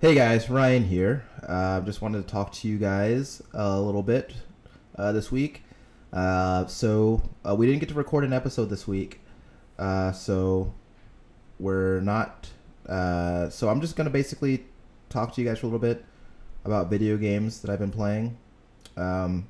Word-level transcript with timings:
Hey 0.00 0.14
guys, 0.14 0.48
Ryan 0.48 0.84
here. 0.84 1.24
Uh, 1.44 1.80
just 1.80 2.00
wanted 2.00 2.24
to 2.24 2.32
talk 2.32 2.52
to 2.52 2.68
you 2.68 2.78
guys 2.78 3.42
a 3.52 3.80
little 3.80 4.04
bit 4.04 4.32
uh, 4.96 5.10
this 5.10 5.32
week. 5.32 5.64
Uh, 6.12 6.66
so 6.66 7.20
uh, 7.44 7.52
we 7.56 7.66
didn't 7.66 7.80
get 7.80 7.88
to 7.88 7.96
record 7.96 8.22
an 8.22 8.32
episode 8.32 8.66
this 8.66 8.86
week, 8.86 9.18
uh, 9.76 10.12
so 10.12 10.72
we're 11.58 12.00
not. 12.00 12.48
Uh, 12.88 13.50
so 13.50 13.68
I'm 13.68 13.80
just 13.80 13.96
gonna 13.96 14.08
basically 14.08 14.66
talk 15.08 15.34
to 15.34 15.40
you 15.42 15.48
guys 15.48 15.58
for 15.58 15.66
a 15.66 15.68
little 15.68 15.80
bit 15.80 16.04
about 16.64 16.88
video 16.90 17.16
games 17.16 17.60
that 17.62 17.68
I've 17.68 17.80
been 17.80 17.90
playing. 17.90 18.38
Um, 18.96 19.48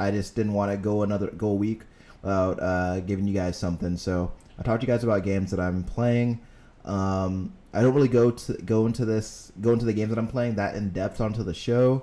I 0.00 0.10
just 0.10 0.34
didn't 0.34 0.54
want 0.54 0.72
to 0.72 0.76
go 0.76 1.04
another 1.04 1.28
go 1.28 1.50
a 1.50 1.54
week 1.54 1.82
without 2.22 3.06
giving 3.06 3.28
you 3.28 3.34
guys 3.34 3.56
something. 3.56 3.96
So 3.98 4.32
I 4.58 4.64
talked 4.64 4.80
to 4.80 4.86
you 4.88 4.92
guys 4.92 5.04
about 5.04 5.22
games 5.22 5.52
that 5.52 5.60
I'm 5.60 5.84
playing. 5.84 6.40
Um, 6.88 7.52
I 7.72 7.82
don't 7.82 7.94
really 7.94 8.08
go 8.08 8.30
to 8.30 8.52
go 8.54 8.86
into 8.86 9.04
this 9.04 9.52
go 9.60 9.72
into 9.72 9.84
the 9.84 9.92
games 9.92 10.08
that 10.08 10.18
I'm 10.18 10.26
playing 10.26 10.54
that 10.56 10.74
in 10.74 10.90
depth 10.90 11.20
onto 11.20 11.44
the 11.44 11.54
show, 11.54 12.02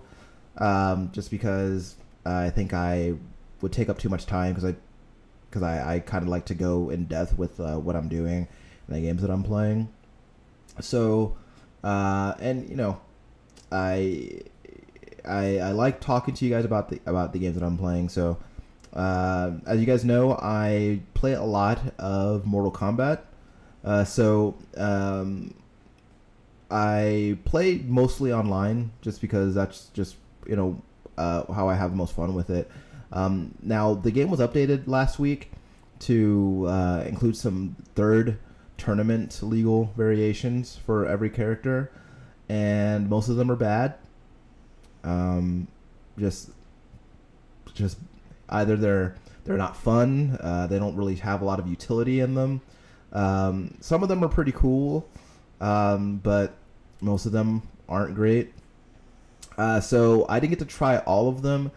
um, 0.59 1.09
just 1.11 1.31
because 1.31 1.95
I 2.25 2.51
think 2.51 2.73
I 2.73 3.15
would 3.61 3.73
take 3.73 3.89
up 3.89 3.97
too 3.97 4.09
much 4.09 4.27
time 4.27 4.53
because 4.53 4.71
I 4.71 4.75
because 5.49 5.63
I, 5.63 5.95
I 5.95 5.99
kind 5.99 6.21
of 6.21 6.29
like 6.29 6.45
to 6.45 6.53
go 6.53 6.89
in 6.89 7.05
depth 7.05 7.37
with 7.37 7.59
uh, 7.59 7.77
what 7.77 7.95
I'm 7.95 8.09
doing 8.09 8.47
and 8.87 8.95
the 8.95 9.01
games 9.01 9.21
that 9.21 9.31
I'm 9.31 9.43
playing. 9.43 9.89
So, 10.79 11.35
uh, 11.83 12.35
and 12.39 12.69
you 12.69 12.75
know, 12.75 13.01
I 13.71 14.41
I 15.27 15.59
I 15.59 15.71
like 15.71 15.99
talking 15.99 16.35
to 16.35 16.45
you 16.45 16.51
guys 16.51 16.63
about 16.63 16.89
the 16.89 16.99
about 17.07 17.33
the 17.33 17.39
games 17.39 17.55
that 17.55 17.65
I'm 17.65 17.77
playing. 17.77 18.09
So, 18.09 18.37
uh, 18.93 19.51
as 19.65 19.79
you 19.79 19.87
guys 19.87 20.05
know, 20.05 20.33
I 20.33 21.01
play 21.15 21.33
a 21.33 21.43
lot 21.43 21.79
of 21.97 22.45
Mortal 22.45 22.71
Kombat. 22.71 23.21
Uh, 23.85 24.03
so 24.03 24.55
um, 24.77 25.53
I 26.71 27.37
play 27.45 27.83
mostly 27.85 28.33
online 28.33 28.91
just 29.01 29.21
because 29.21 29.53
that's 29.53 29.85
just 29.93 30.15
you 30.47 30.55
know 30.55 30.81
uh, 31.17 31.51
how 31.53 31.69
I 31.69 31.75
have 31.75 31.91
the 31.91 31.97
most 31.97 32.15
fun 32.15 32.33
with 32.33 32.49
it. 32.49 32.69
Um, 33.13 33.53
now 33.61 33.93
the 33.93 34.11
game 34.11 34.29
was 34.29 34.39
updated 34.39 34.87
last 34.87 35.19
week 35.19 35.51
to 35.99 36.65
uh, 36.67 37.03
include 37.07 37.37
some 37.37 37.75
third 37.93 38.39
tournament 38.77 39.39
legal 39.41 39.93
variations 39.95 40.75
for 40.75 41.05
every 41.05 41.29
character, 41.29 41.91
and 42.49 43.07
most 43.07 43.29
of 43.29 43.35
them 43.35 43.51
are 43.51 43.55
bad. 43.55 43.95
Um, 45.03 45.67
just 46.17 46.49
just 47.75 47.99
either 48.49 48.75
they're 48.75 49.15
they're 49.43 49.57
not 49.57 49.77
fun, 49.77 50.39
uh, 50.41 50.65
they 50.65 50.79
don't 50.79 50.95
really 50.95 51.15
have 51.15 51.43
a 51.43 51.45
lot 51.45 51.59
of 51.59 51.67
utility 51.67 52.19
in 52.19 52.33
them. 52.33 52.61
Um, 53.15 53.77
some 53.79 54.03
of 54.03 54.09
them 54.09 54.23
are 54.23 54.27
pretty 54.27 54.51
cool, 54.51 55.07
um, 55.61 56.17
but 56.17 56.53
most 57.01 57.25
of 57.25 57.31
them 57.31 57.63
aren't 57.87 58.13
great. 58.13 58.53
Uh, 59.57 59.79
so 59.79 60.25
I 60.27 60.39
didn't 60.39 60.51
get 60.51 60.59
to 60.59 60.65
try 60.65 60.97
all 60.99 61.29
of 61.29 61.41
them, 61.41 61.71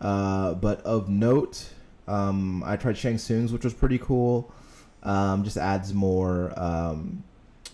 uh, 0.00 0.54
but 0.54 0.80
of 0.82 1.08
note, 1.08 1.70
um, 2.08 2.64
I 2.66 2.76
tried 2.76 2.98
Shang 2.98 3.18
Tsung's, 3.18 3.52
which 3.52 3.62
was 3.62 3.72
pretty 3.72 3.98
cool. 3.98 4.52
Um, 5.04 5.44
just 5.44 5.56
adds 5.56 5.94
more, 5.94 6.52
um, 6.58 7.22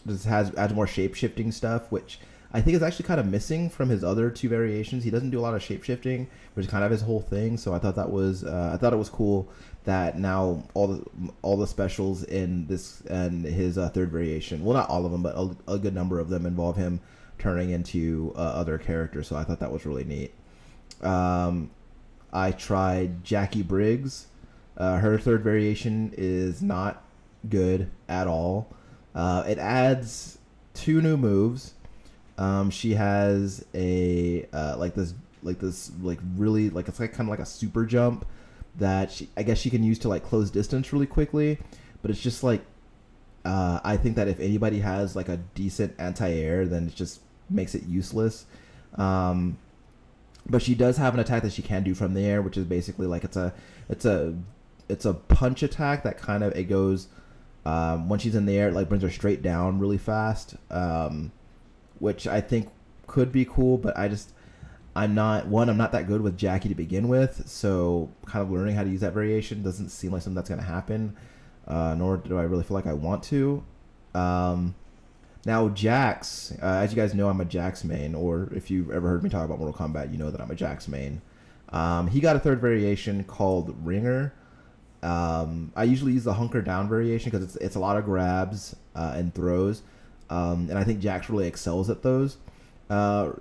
just 0.06 0.26
has 0.26 0.54
adds 0.54 0.74
more 0.74 0.86
shape 0.86 1.14
shifting 1.14 1.50
stuff, 1.50 1.90
which 1.90 2.20
I 2.56 2.62
think 2.62 2.74
is 2.74 2.82
actually 2.82 3.04
kind 3.04 3.20
of 3.20 3.26
missing 3.26 3.68
from 3.68 3.90
his 3.90 4.02
other 4.02 4.30
two 4.30 4.48
variations. 4.48 5.04
He 5.04 5.10
doesn't 5.10 5.28
do 5.28 5.38
a 5.38 5.42
lot 5.42 5.54
of 5.54 5.62
shape 5.62 5.84
shifting, 5.84 6.26
which 6.54 6.64
is 6.64 6.72
kind 6.72 6.84
of 6.84 6.90
his 6.90 7.02
whole 7.02 7.20
thing. 7.20 7.58
So 7.58 7.74
I 7.74 7.78
thought 7.78 7.96
that 7.96 8.10
was 8.10 8.44
uh, 8.44 8.70
I 8.72 8.78
thought 8.78 8.94
it 8.94 8.96
was 8.96 9.10
cool 9.10 9.46
that 9.84 10.18
now 10.18 10.64
all 10.72 10.86
the 10.86 11.04
all 11.42 11.58
the 11.58 11.66
specials 11.66 12.24
in 12.24 12.66
this 12.66 13.02
and 13.10 13.44
his 13.44 13.76
uh, 13.76 13.90
third 13.90 14.10
variation, 14.10 14.64
well 14.64 14.74
not 14.74 14.88
all 14.88 15.04
of 15.04 15.12
them, 15.12 15.22
but 15.22 15.36
a, 15.36 15.74
a 15.74 15.78
good 15.78 15.94
number 15.94 16.18
of 16.18 16.30
them 16.30 16.46
involve 16.46 16.78
him 16.78 16.98
turning 17.38 17.68
into 17.68 18.32
uh, 18.36 18.38
other 18.38 18.78
characters. 18.78 19.28
So 19.28 19.36
I 19.36 19.44
thought 19.44 19.60
that 19.60 19.70
was 19.70 19.84
really 19.84 20.04
neat. 20.04 20.32
Um, 21.02 21.70
I 22.32 22.52
tried 22.52 23.22
Jacqui 23.22 23.68
Briggs. 23.68 24.28
Uh, 24.78 24.96
her 24.96 25.18
third 25.18 25.42
variation 25.42 26.14
is 26.16 26.62
not 26.62 27.04
good 27.50 27.90
at 28.08 28.26
all. 28.26 28.74
Uh, 29.14 29.44
it 29.46 29.58
adds 29.58 30.38
two 30.72 31.02
new 31.02 31.16
moves. 31.18 31.74
Um, 32.38 32.70
she 32.70 32.92
has 32.94 33.64
a 33.74 34.46
uh, 34.52 34.76
like 34.78 34.94
this 34.94 35.14
like 35.42 35.58
this 35.58 35.90
like 36.02 36.18
really 36.36 36.70
like 36.70 36.88
it's 36.88 37.00
like 37.00 37.12
kind 37.12 37.28
of 37.28 37.30
like 37.30 37.38
a 37.38 37.46
super 37.46 37.86
jump 37.86 38.26
that 38.76 39.10
she, 39.10 39.28
I 39.36 39.42
guess 39.42 39.58
she 39.58 39.70
can 39.70 39.82
use 39.82 39.98
to 40.00 40.08
like 40.08 40.24
close 40.24 40.50
distance 40.50 40.92
really 40.92 41.06
quickly, 41.06 41.58
but 42.02 42.10
it's 42.10 42.20
just 42.20 42.42
like 42.42 42.62
uh, 43.44 43.80
I 43.84 43.96
think 43.96 44.16
that 44.16 44.28
if 44.28 44.40
anybody 44.40 44.80
has 44.80 45.14
like 45.14 45.28
a 45.28 45.36
decent 45.54 45.94
anti-air, 45.98 46.66
then 46.66 46.88
it 46.88 46.94
just 46.94 47.20
makes 47.48 47.74
it 47.74 47.84
useless. 47.84 48.44
Um, 48.96 49.58
but 50.48 50.62
she 50.62 50.74
does 50.74 50.96
have 50.96 51.14
an 51.14 51.20
attack 51.20 51.42
that 51.42 51.52
she 51.52 51.62
can 51.62 51.82
do 51.82 51.94
from 51.94 52.14
the 52.14 52.22
air, 52.22 52.42
which 52.42 52.56
is 52.56 52.64
basically 52.64 53.06
like 53.06 53.24
it's 53.24 53.36
a 53.36 53.54
it's 53.88 54.04
a 54.04 54.36
it's 54.88 55.04
a 55.04 55.14
punch 55.14 55.62
attack 55.62 56.02
that 56.02 56.18
kind 56.18 56.44
of 56.44 56.54
it 56.56 56.64
goes 56.64 57.08
um, 57.66 58.08
when 58.08 58.20
she's 58.20 58.36
in 58.36 58.46
the 58.46 58.56
air, 58.56 58.68
it 58.68 58.74
like 58.74 58.88
brings 58.88 59.02
her 59.02 59.10
straight 59.10 59.42
down 59.42 59.80
really 59.80 59.98
fast, 59.98 60.54
um, 60.70 61.32
which 61.98 62.26
I 62.26 62.40
think 62.40 62.68
could 63.06 63.32
be 63.32 63.44
cool. 63.44 63.78
But 63.78 63.96
I 63.98 64.08
just 64.08 64.32
I'm 64.94 65.14
not 65.14 65.46
one. 65.46 65.68
I'm 65.68 65.76
not 65.76 65.92
that 65.92 66.06
good 66.06 66.22
with 66.22 66.38
Jacqui 66.38 66.68
to 66.68 66.74
begin 66.74 67.08
with, 67.08 67.46
so 67.46 68.10
kind 68.24 68.42
of 68.42 68.50
learning 68.50 68.76
how 68.76 68.82
to 68.82 68.88
use 68.88 69.00
that 69.00 69.12
variation 69.12 69.62
doesn't 69.62 69.90
seem 69.90 70.12
like 70.12 70.22
something 70.22 70.34
that's 70.34 70.48
going 70.48 70.60
to 70.60 70.66
happen. 70.66 71.16
Uh, 71.66 71.94
nor 71.98 72.16
do 72.16 72.38
I 72.38 72.44
really 72.44 72.62
feel 72.62 72.76
like 72.76 72.86
I 72.86 72.94
want 72.94 73.22
to. 73.24 73.62
Um, 74.14 74.74
now 75.44 75.68
Jax, 75.68 76.52
uh, 76.62 76.66
as 76.66 76.92
you 76.92 76.96
guys 76.96 77.14
know, 77.14 77.28
I'm 77.28 77.40
a 77.40 77.44
Jax 77.44 77.84
main, 77.84 78.14
or 78.14 78.50
if 78.54 78.70
you've 78.70 78.90
ever 78.90 79.08
heard 79.08 79.22
me 79.22 79.28
talk 79.28 79.44
about 79.44 79.58
Mortal 79.58 79.76
Kombat, 79.76 80.12
you 80.12 80.18
know 80.18 80.30
that 80.30 80.40
I'm 80.40 80.50
a 80.50 80.54
Jax 80.54 80.88
main. 80.88 81.20
Um, 81.68 82.08
he 82.08 82.20
got 82.20 82.36
a 82.36 82.38
third 82.38 82.60
variation 82.60 83.22
called 83.24 83.76
Ringer. 83.84 84.32
Um, 85.02 85.72
I 85.76 85.84
usually 85.84 86.12
use 86.12 86.24
the 86.24 86.32
hunker 86.32 86.62
down 86.62 86.88
variation 86.88 87.30
because 87.30 87.44
it's 87.44 87.56
it's 87.56 87.76
a 87.76 87.78
lot 87.80 87.96
of 87.96 88.04
grabs 88.04 88.74
uh, 88.94 89.12
and 89.14 89.34
throws, 89.34 89.82
um, 90.30 90.68
and 90.70 90.78
I 90.78 90.84
think 90.84 91.00
Jax 91.00 91.30
really 91.30 91.46
excels 91.46 91.90
at 91.90 92.02
those. 92.02 92.36
Uh, 92.88 93.32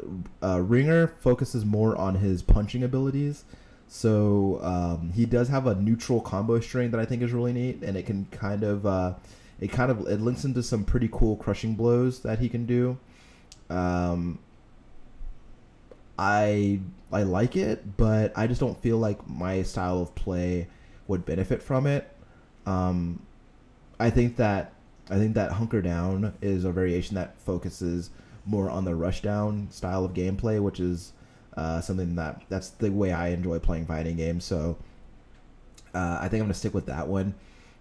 uh, 0.41 0.59
Ringer 0.61 1.07
focuses 1.07 1.65
more 1.65 1.95
on 1.95 2.15
his 2.15 2.41
punching 2.41 2.83
abilities. 2.83 3.43
So 3.87 4.59
um, 4.63 5.11
he 5.13 5.25
does 5.25 5.49
have 5.49 5.67
a 5.67 5.75
neutral 5.75 6.19
combo 6.19 6.59
string 6.59 6.91
that 6.91 6.99
I 6.99 7.05
think 7.05 7.21
is 7.21 7.31
really 7.31 7.53
neat, 7.53 7.83
and 7.83 7.95
it 7.95 8.05
can 8.05 8.25
kind 8.31 8.63
of 8.63 8.85
uh, 8.85 9.13
it 9.59 9.71
kind 9.71 9.91
of 9.91 10.07
it 10.07 10.19
links 10.19 10.43
into 10.43 10.63
some 10.63 10.83
pretty 10.83 11.09
cool 11.11 11.35
crushing 11.35 11.75
blows 11.75 12.21
that 12.21 12.39
he 12.39 12.49
can 12.49 12.65
do. 12.65 12.97
Um, 13.69 14.39
I 16.17 16.79
I 17.11 17.23
like 17.23 17.55
it, 17.55 17.97
but 17.97 18.33
I 18.35 18.47
just 18.47 18.59
don't 18.59 18.81
feel 18.81 18.97
like 18.97 19.27
my 19.29 19.61
style 19.61 20.01
of 20.01 20.15
play 20.15 20.67
would 21.07 21.25
benefit 21.25 21.61
from 21.61 21.85
it. 21.85 22.09
Um, 22.65 23.21
I 23.99 24.09
think 24.09 24.37
that 24.37 24.73
I 25.09 25.17
think 25.17 25.35
that 25.35 25.51
hunker 25.51 25.81
down 25.81 26.33
is 26.41 26.65
a 26.65 26.71
variation 26.71 27.15
that 27.15 27.39
focuses 27.39 28.09
more 28.45 28.69
on 28.69 28.85
the 28.85 28.91
rushdown 28.91 29.71
style 29.71 30.05
of 30.05 30.13
gameplay, 30.13 30.61
which 30.61 30.79
is 30.79 31.13
uh, 31.57 31.81
something 31.81 32.15
that 32.15 32.41
that's 32.49 32.69
the 32.71 32.91
way 32.91 33.11
I 33.11 33.29
enjoy 33.29 33.59
playing 33.59 33.85
fighting 33.85 34.17
games. 34.17 34.45
So 34.45 34.77
uh, 35.93 36.19
I 36.21 36.27
think 36.27 36.41
I'm 36.41 36.47
gonna 36.47 36.53
stick 36.53 36.73
with 36.73 36.87
that 36.87 37.07
one. 37.07 37.35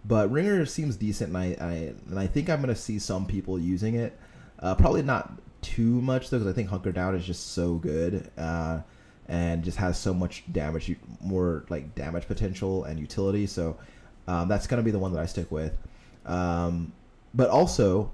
But 0.04 0.30
Ringer 0.30 0.66
seems 0.66 0.96
decent, 0.96 1.34
and 1.34 1.38
I, 1.38 1.64
I 1.64 1.72
and 2.10 2.18
I 2.18 2.26
think 2.26 2.50
I'm 2.50 2.60
gonna 2.60 2.74
see 2.74 2.98
some 2.98 3.26
people 3.26 3.58
using 3.58 3.94
it. 3.94 4.18
Uh, 4.58 4.74
probably 4.74 5.02
not 5.02 5.32
too 5.62 6.00
much 6.02 6.30
though, 6.30 6.38
because 6.38 6.52
I 6.52 6.54
think 6.54 6.68
Hunker 6.68 6.92
Down 6.92 7.14
is 7.14 7.26
just 7.26 7.52
so 7.52 7.74
good 7.76 8.30
uh, 8.36 8.80
and 9.28 9.64
just 9.64 9.78
has 9.78 9.98
so 9.98 10.12
much 10.12 10.44
damage, 10.52 10.94
more 11.20 11.64
like 11.70 11.94
damage 11.94 12.26
potential 12.26 12.84
and 12.84 13.00
utility. 13.00 13.46
So 13.46 13.78
um, 14.28 14.48
that's 14.48 14.66
gonna 14.66 14.82
be 14.82 14.90
the 14.90 14.98
one 14.98 15.12
that 15.14 15.20
I 15.20 15.26
stick 15.26 15.50
with. 15.50 15.76
Um, 16.26 16.92
but 17.34 17.50
also 17.50 18.12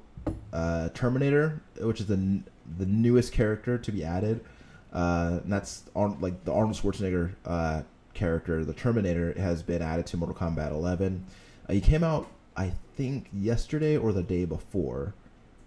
uh, 0.52 0.88
Terminator, 0.90 1.62
which 1.78 2.00
is 2.00 2.06
the 2.06 2.42
the 2.78 2.86
newest 2.86 3.32
character 3.32 3.78
to 3.78 3.92
be 3.92 4.04
added. 4.04 4.44
Uh, 4.92 5.40
and 5.42 5.52
that's 5.52 5.84
like 5.94 6.44
the 6.44 6.52
Arnold 6.52 6.76
Schwarzenegger 6.76 7.34
uh, 7.44 7.82
character. 8.14 8.64
The 8.64 8.72
Terminator 8.72 9.34
has 9.38 9.62
been 9.62 9.82
added 9.82 10.06
to 10.06 10.16
Mortal 10.16 10.36
Kombat 10.36 10.70
11. 10.70 11.24
Uh, 11.68 11.72
he 11.72 11.80
came 11.80 12.02
out, 12.02 12.28
I 12.56 12.72
think, 12.96 13.28
yesterday 13.32 13.96
or 13.96 14.12
the 14.12 14.22
day 14.22 14.44
before. 14.44 15.14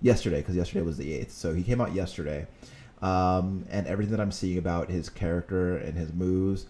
Yesterday, 0.02 0.42
because 0.42 0.56
yesterday 0.56 0.82
was 0.82 0.98
the 0.98 1.18
8th. 1.20 1.32
So 1.32 1.54
he 1.54 1.64
came 1.64 1.80
out 1.80 1.94
yesterday. 1.94 2.48
Um, 3.02 3.66
and 3.70 3.88
everything 3.88 4.12
that 4.12 4.22
I'm 4.22 4.32
seeing 4.32 4.58
about 4.58 4.90
his 4.90 5.10
character 5.10 5.78
and 5.78 5.98
his 5.98 6.12
moves, 6.14 6.66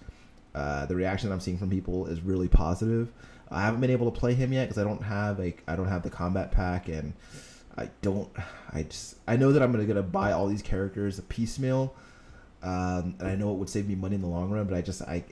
uh, 0.53 0.85
the 0.85 0.95
reaction 0.95 1.29
that 1.29 1.33
I'm 1.33 1.39
seeing 1.39 1.57
from 1.57 1.69
people 1.69 2.05
is 2.07 2.21
really 2.21 2.47
positive. 2.47 3.11
I 3.53 3.61
haven't 3.61 3.81
been 3.81 3.91
able 3.91 4.11
to 4.11 4.19
play 4.19 4.33
him 4.33 4.51
yet 4.51 4.67
because 4.67 4.81
I 4.81 4.83
don't 4.83 5.03
have 5.03 5.39
a 5.39 5.55
I 5.67 5.75
don't 5.75 5.87
have 5.87 6.03
the 6.03 6.09
combat 6.09 6.51
pack 6.51 6.87
and 6.87 7.13
I 7.77 7.89
don't. 8.01 8.29
I 8.71 8.83
just. 8.83 9.15
I 9.27 9.37
know 9.37 9.51
that 9.51 9.61
I'm 9.61 9.71
gonna 9.71 9.85
gonna 9.85 10.03
buy 10.03 10.31
all 10.31 10.47
these 10.47 10.61
characters 10.61 11.19
piecemeal, 11.29 11.93
um, 12.61 13.15
and 13.19 13.27
I 13.27 13.35
know 13.35 13.51
it 13.51 13.57
would 13.57 13.69
save 13.69 13.87
me 13.87 13.95
money 13.95 14.15
in 14.15 14.21
the 14.21 14.27
long 14.27 14.51
run. 14.51 14.65
But 14.65 14.75
I 14.75 14.81
just. 14.81 15.01
I, 15.01 15.23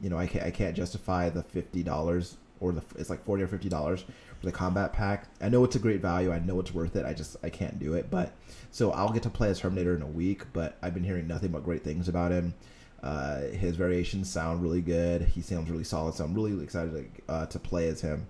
you 0.00 0.08
know, 0.08 0.18
I 0.18 0.26
can't. 0.26 0.44
I 0.44 0.50
can't 0.50 0.76
justify 0.76 1.30
the 1.30 1.42
fifty 1.42 1.82
dollars 1.82 2.36
or 2.60 2.72
the 2.72 2.82
it's 2.96 3.10
like 3.10 3.24
forty 3.24 3.42
or 3.42 3.48
fifty 3.48 3.68
dollars 3.68 4.02
for 4.02 4.46
the 4.46 4.52
combat 4.52 4.92
pack. 4.92 5.26
I 5.40 5.48
know 5.48 5.64
it's 5.64 5.76
a 5.76 5.80
great 5.80 6.00
value. 6.00 6.32
I 6.32 6.38
know 6.38 6.60
it's 6.60 6.72
worth 6.72 6.94
it. 6.94 7.04
I 7.04 7.12
just 7.12 7.36
I 7.42 7.50
can't 7.50 7.78
do 7.78 7.94
it. 7.94 8.08
But 8.08 8.32
so 8.70 8.92
I'll 8.92 9.12
get 9.12 9.22
to 9.24 9.30
play 9.30 9.48
as 9.48 9.60
Terminator 9.60 9.94
in 9.94 10.02
a 10.02 10.06
week. 10.06 10.44
But 10.52 10.76
I've 10.82 10.94
been 10.94 11.04
hearing 11.04 11.26
nothing 11.26 11.50
but 11.50 11.64
great 11.64 11.84
things 11.84 12.08
about 12.08 12.32
him. 12.32 12.54
Uh, 13.02 13.40
his 13.40 13.76
variations 13.76 14.30
sound 14.30 14.62
really 14.62 14.82
good. 14.82 15.22
He 15.22 15.40
sounds 15.40 15.70
really 15.70 15.84
solid. 15.84 16.14
So 16.14 16.24
I'm 16.24 16.34
really 16.34 16.62
excited 16.62 16.92
to, 16.92 17.32
uh, 17.32 17.46
to 17.46 17.58
play 17.58 17.88
as 17.88 18.00
him. 18.00 18.26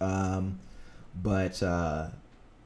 Um, 0.00 0.58
but 1.22 1.62
uh, 1.62 2.08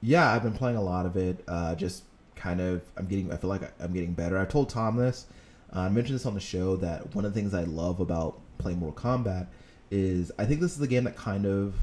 yeah, 0.00 0.32
I've 0.32 0.42
been 0.42 0.54
playing 0.54 0.76
a 0.76 0.82
lot 0.82 1.06
of 1.06 1.16
it. 1.16 1.42
Uh, 1.46 1.74
just 1.74 2.04
kind 2.34 2.60
of, 2.60 2.82
I'm 2.96 3.06
getting. 3.06 3.32
I 3.32 3.36
feel 3.36 3.50
like 3.50 3.62
I'm 3.80 3.92
getting 3.92 4.12
better. 4.12 4.38
I 4.38 4.44
told 4.44 4.68
Tom 4.68 4.96
this. 4.96 5.26
Uh, 5.74 5.80
I 5.80 5.88
mentioned 5.88 6.14
this 6.18 6.26
on 6.26 6.34
the 6.34 6.40
show 6.40 6.76
that 6.76 7.14
one 7.14 7.24
of 7.24 7.34
the 7.34 7.40
things 7.40 7.54
I 7.54 7.64
love 7.64 8.00
about 8.00 8.40
playing 8.58 8.78
Mortal 8.78 9.00
Kombat 9.00 9.46
is 9.90 10.30
I 10.38 10.44
think 10.44 10.60
this 10.60 10.72
is 10.72 10.78
the 10.78 10.86
game 10.86 11.04
that 11.04 11.16
kind 11.16 11.46
of 11.46 11.74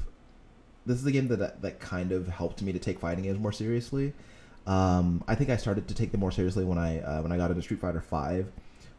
this 0.84 0.98
is 0.98 1.04
the 1.04 1.12
game 1.12 1.28
that 1.28 1.62
that 1.62 1.80
kind 1.80 2.12
of 2.12 2.28
helped 2.28 2.62
me 2.62 2.72
to 2.72 2.78
take 2.78 2.98
fighting 2.98 3.24
games 3.24 3.38
more 3.38 3.52
seriously. 3.52 4.12
Um, 4.66 5.22
I 5.28 5.34
think 5.34 5.50
I 5.50 5.56
started 5.56 5.86
to 5.88 5.94
take 5.94 6.10
them 6.10 6.20
more 6.20 6.32
seriously 6.32 6.64
when 6.64 6.78
I 6.78 7.00
uh, 7.00 7.22
when 7.22 7.32
I 7.32 7.36
got 7.36 7.50
into 7.50 7.62
Street 7.62 7.80
Fighter 7.80 8.00
Five 8.00 8.50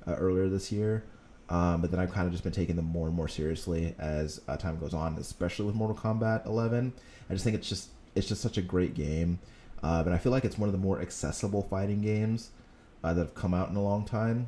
uh, 0.07 0.13
earlier 0.15 0.47
this 0.47 0.71
year. 0.71 1.03
Um, 1.49 1.81
but 1.81 1.91
then 1.91 1.99
I've 1.99 2.11
kind 2.11 2.25
of 2.25 2.33
just 2.33 2.43
been 2.43 2.51
taking 2.51 2.75
them 2.75 2.85
more 2.85 3.07
and 3.07 3.15
more 3.15 3.27
seriously 3.27 3.95
as 3.99 4.41
uh, 4.47 4.57
time 4.57 4.79
goes 4.79 4.93
on, 4.93 5.15
especially 5.17 5.65
with 5.65 5.75
Mortal 5.75 5.95
Kombat 5.95 6.45
11. 6.45 6.91
I 7.29 7.33
just 7.33 7.45
think 7.45 7.55
it's 7.55 7.69
just 7.69 7.89
it's 8.15 8.27
just 8.27 8.41
such 8.41 8.57
a 8.57 8.61
great 8.61 8.95
game, 8.95 9.39
uh, 9.83 10.03
and 10.05 10.13
I 10.13 10.17
feel 10.17 10.31
like 10.31 10.43
it's 10.43 10.57
one 10.57 10.67
of 10.67 10.73
the 10.73 10.79
more 10.79 11.01
accessible 11.01 11.63
fighting 11.63 12.01
games 12.01 12.49
uh, 13.03 13.13
that 13.13 13.21
have 13.21 13.35
come 13.35 13.53
out 13.53 13.69
in 13.69 13.75
a 13.75 13.83
long 13.83 14.05
time. 14.05 14.47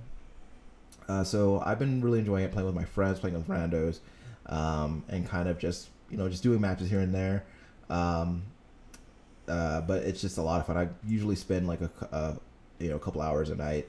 Uh, 1.07 1.23
so 1.23 1.61
I've 1.65 1.79
been 1.79 2.01
really 2.01 2.19
enjoying 2.19 2.43
it, 2.43 2.51
playing 2.51 2.65
with 2.65 2.75
my 2.75 2.85
friends, 2.85 3.19
playing 3.19 3.35
with 3.35 3.47
randos, 3.47 3.99
um, 4.47 5.03
and 5.09 5.27
kind 5.27 5.47
of 5.47 5.57
just 5.57 5.89
you 6.09 6.17
know 6.17 6.27
just 6.27 6.43
doing 6.43 6.59
matches 6.59 6.89
here 6.89 6.99
and 6.99 7.13
there. 7.13 7.45
Um, 7.89 8.43
uh, 9.49 9.81
but 9.81 10.03
it's 10.03 10.21
just 10.21 10.37
a 10.37 10.41
lot 10.41 10.59
of 10.59 10.67
fun. 10.67 10.77
I 10.77 10.89
usually 11.07 11.35
spend 11.35 11.67
like 11.67 11.81
a, 11.81 11.89
a 12.11 12.37
you 12.79 12.89
know 12.89 12.95
a 12.95 12.99
couple 12.99 13.21
hours 13.21 13.49
a 13.49 13.55
night 13.55 13.87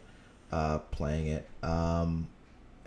uh, 0.52 0.78
playing 0.90 1.28
it. 1.28 1.48
Um, 1.62 2.28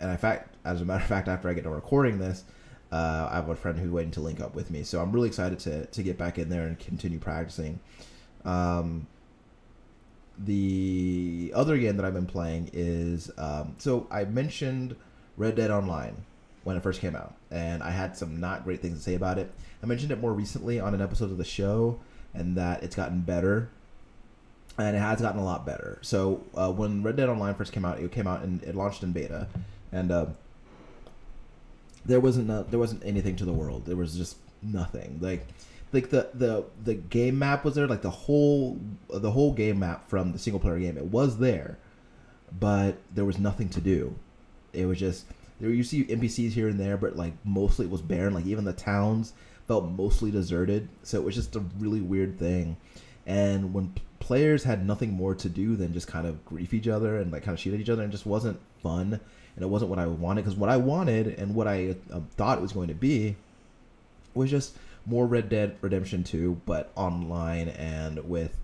and 0.00 0.10
in 0.10 0.16
fact, 0.16 0.54
as 0.64 0.80
a 0.80 0.84
matter 0.84 1.02
of 1.02 1.08
fact, 1.08 1.28
after 1.28 1.48
I 1.48 1.54
get 1.54 1.64
done 1.64 1.72
recording 1.72 2.18
this, 2.18 2.44
uh, 2.92 3.28
I 3.30 3.36
have 3.36 3.48
a 3.48 3.56
friend 3.56 3.78
who's 3.78 3.90
waiting 3.90 4.10
to 4.12 4.20
link 4.20 4.40
up 4.40 4.54
with 4.54 4.70
me. 4.70 4.82
So 4.82 5.00
I'm 5.00 5.12
really 5.12 5.28
excited 5.28 5.58
to 5.60 5.86
to 5.86 6.02
get 6.02 6.18
back 6.18 6.38
in 6.38 6.48
there 6.48 6.66
and 6.66 6.78
continue 6.78 7.18
practicing. 7.18 7.80
Um, 8.44 9.06
the 10.36 11.52
other 11.54 11.78
game 11.78 11.96
that 11.96 12.04
I've 12.04 12.14
been 12.14 12.26
playing 12.26 12.70
is 12.72 13.30
um, 13.38 13.76
so 13.78 14.06
I 14.10 14.24
mentioned 14.24 14.96
Red 15.36 15.54
Dead 15.54 15.70
Online 15.70 16.16
when 16.64 16.76
it 16.76 16.82
first 16.82 17.00
came 17.00 17.14
out, 17.14 17.34
and 17.50 17.82
I 17.82 17.90
had 17.90 18.16
some 18.16 18.40
not 18.40 18.64
great 18.64 18.80
things 18.80 18.98
to 18.98 19.02
say 19.02 19.14
about 19.14 19.38
it. 19.38 19.52
I 19.82 19.86
mentioned 19.86 20.12
it 20.12 20.20
more 20.20 20.32
recently 20.32 20.80
on 20.80 20.94
an 20.94 21.02
episode 21.02 21.30
of 21.30 21.38
the 21.38 21.44
show, 21.44 21.98
and 22.34 22.56
that 22.56 22.82
it's 22.82 22.96
gotten 22.96 23.20
better, 23.20 23.70
and 24.78 24.96
it 24.96 25.00
has 25.00 25.20
gotten 25.20 25.40
a 25.40 25.44
lot 25.44 25.64
better. 25.64 25.98
So 26.02 26.44
uh, 26.54 26.72
when 26.72 27.02
Red 27.02 27.16
Dead 27.16 27.28
Online 27.28 27.54
first 27.54 27.72
came 27.72 27.84
out, 27.84 28.00
it 28.00 28.12
came 28.12 28.26
out 28.26 28.42
and 28.42 28.62
it 28.62 28.74
launched 28.74 29.02
in 29.02 29.12
beta, 29.12 29.48
and 29.92 30.10
uh, 30.10 30.26
there 32.04 32.20
wasn't 32.20 32.50
a, 32.50 32.66
there 32.68 32.78
wasn't 32.78 33.04
anything 33.04 33.36
to 33.36 33.44
the 33.44 33.52
world. 33.52 33.86
There 33.86 33.96
was 33.96 34.16
just 34.16 34.36
nothing. 34.62 35.18
Like 35.20 35.46
like 35.92 36.10
the 36.10 36.28
the 36.34 36.64
the 36.82 36.94
game 36.94 37.38
map 37.38 37.64
was 37.64 37.76
there. 37.76 37.86
Like 37.86 38.02
the 38.02 38.10
whole 38.10 38.78
the 39.08 39.30
whole 39.30 39.52
game 39.52 39.78
map 39.78 40.08
from 40.08 40.32
the 40.32 40.38
single 40.38 40.60
player 40.60 40.78
game, 40.78 40.98
it 40.98 41.06
was 41.06 41.38
there, 41.38 41.78
but 42.58 42.98
there 43.14 43.24
was 43.24 43.38
nothing 43.38 43.68
to 43.70 43.80
do. 43.80 44.14
It 44.72 44.86
was 44.86 44.98
just 44.98 45.26
there. 45.60 45.70
You 45.70 45.84
see 45.84 46.04
NPCs 46.04 46.50
here 46.50 46.68
and 46.68 46.78
there, 46.78 46.96
but 46.96 47.16
like 47.16 47.32
mostly 47.44 47.86
it 47.86 47.92
was 47.92 48.02
barren. 48.02 48.34
Like 48.34 48.46
even 48.46 48.64
the 48.64 48.72
towns 48.72 49.32
felt 49.66 49.88
mostly 49.88 50.30
deserted. 50.30 50.88
So 51.02 51.18
it 51.18 51.24
was 51.24 51.34
just 51.34 51.56
a 51.56 51.64
really 51.78 52.00
weird 52.00 52.38
thing. 52.38 52.76
And 53.26 53.72
when 53.72 53.94
players 54.20 54.64
had 54.64 54.86
nothing 54.86 55.12
more 55.12 55.34
to 55.34 55.48
do 55.48 55.76
than 55.76 55.92
just 55.92 56.06
kind 56.06 56.26
of 56.26 56.44
grief 56.44 56.74
each 56.74 56.88
other 56.88 57.18
and 57.18 57.32
like 57.32 57.42
kind 57.42 57.54
of 57.54 57.60
shoot 57.60 57.74
at 57.74 57.80
each 57.80 57.90
other, 57.90 58.02
and 58.02 58.12
just 58.12 58.26
wasn't 58.26 58.60
fun 58.82 59.20
and 59.56 59.62
it 59.62 59.68
wasn't 59.68 59.90
what 59.90 59.98
I 59.98 60.06
wanted 60.06 60.42
because 60.42 60.58
what 60.58 60.70
I 60.70 60.76
wanted 60.76 61.38
and 61.38 61.54
what 61.54 61.68
I 61.68 61.96
uh, 62.12 62.20
thought 62.36 62.58
it 62.58 62.62
was 62.62 62.72
going 62.72 62.88
to 62.88 62.94
be 62.94 63.36
was 64.34 64.50
just 64.50 64.76
more 65.06 65.26
Red 65.26 65.48
Dead 65.48 65.76
Redemption 65.80 66.24
2, 66.24 66.62
but 66.66 66.90
online 66.96 67.68
and 67.68 68.28
with 68.28 68.56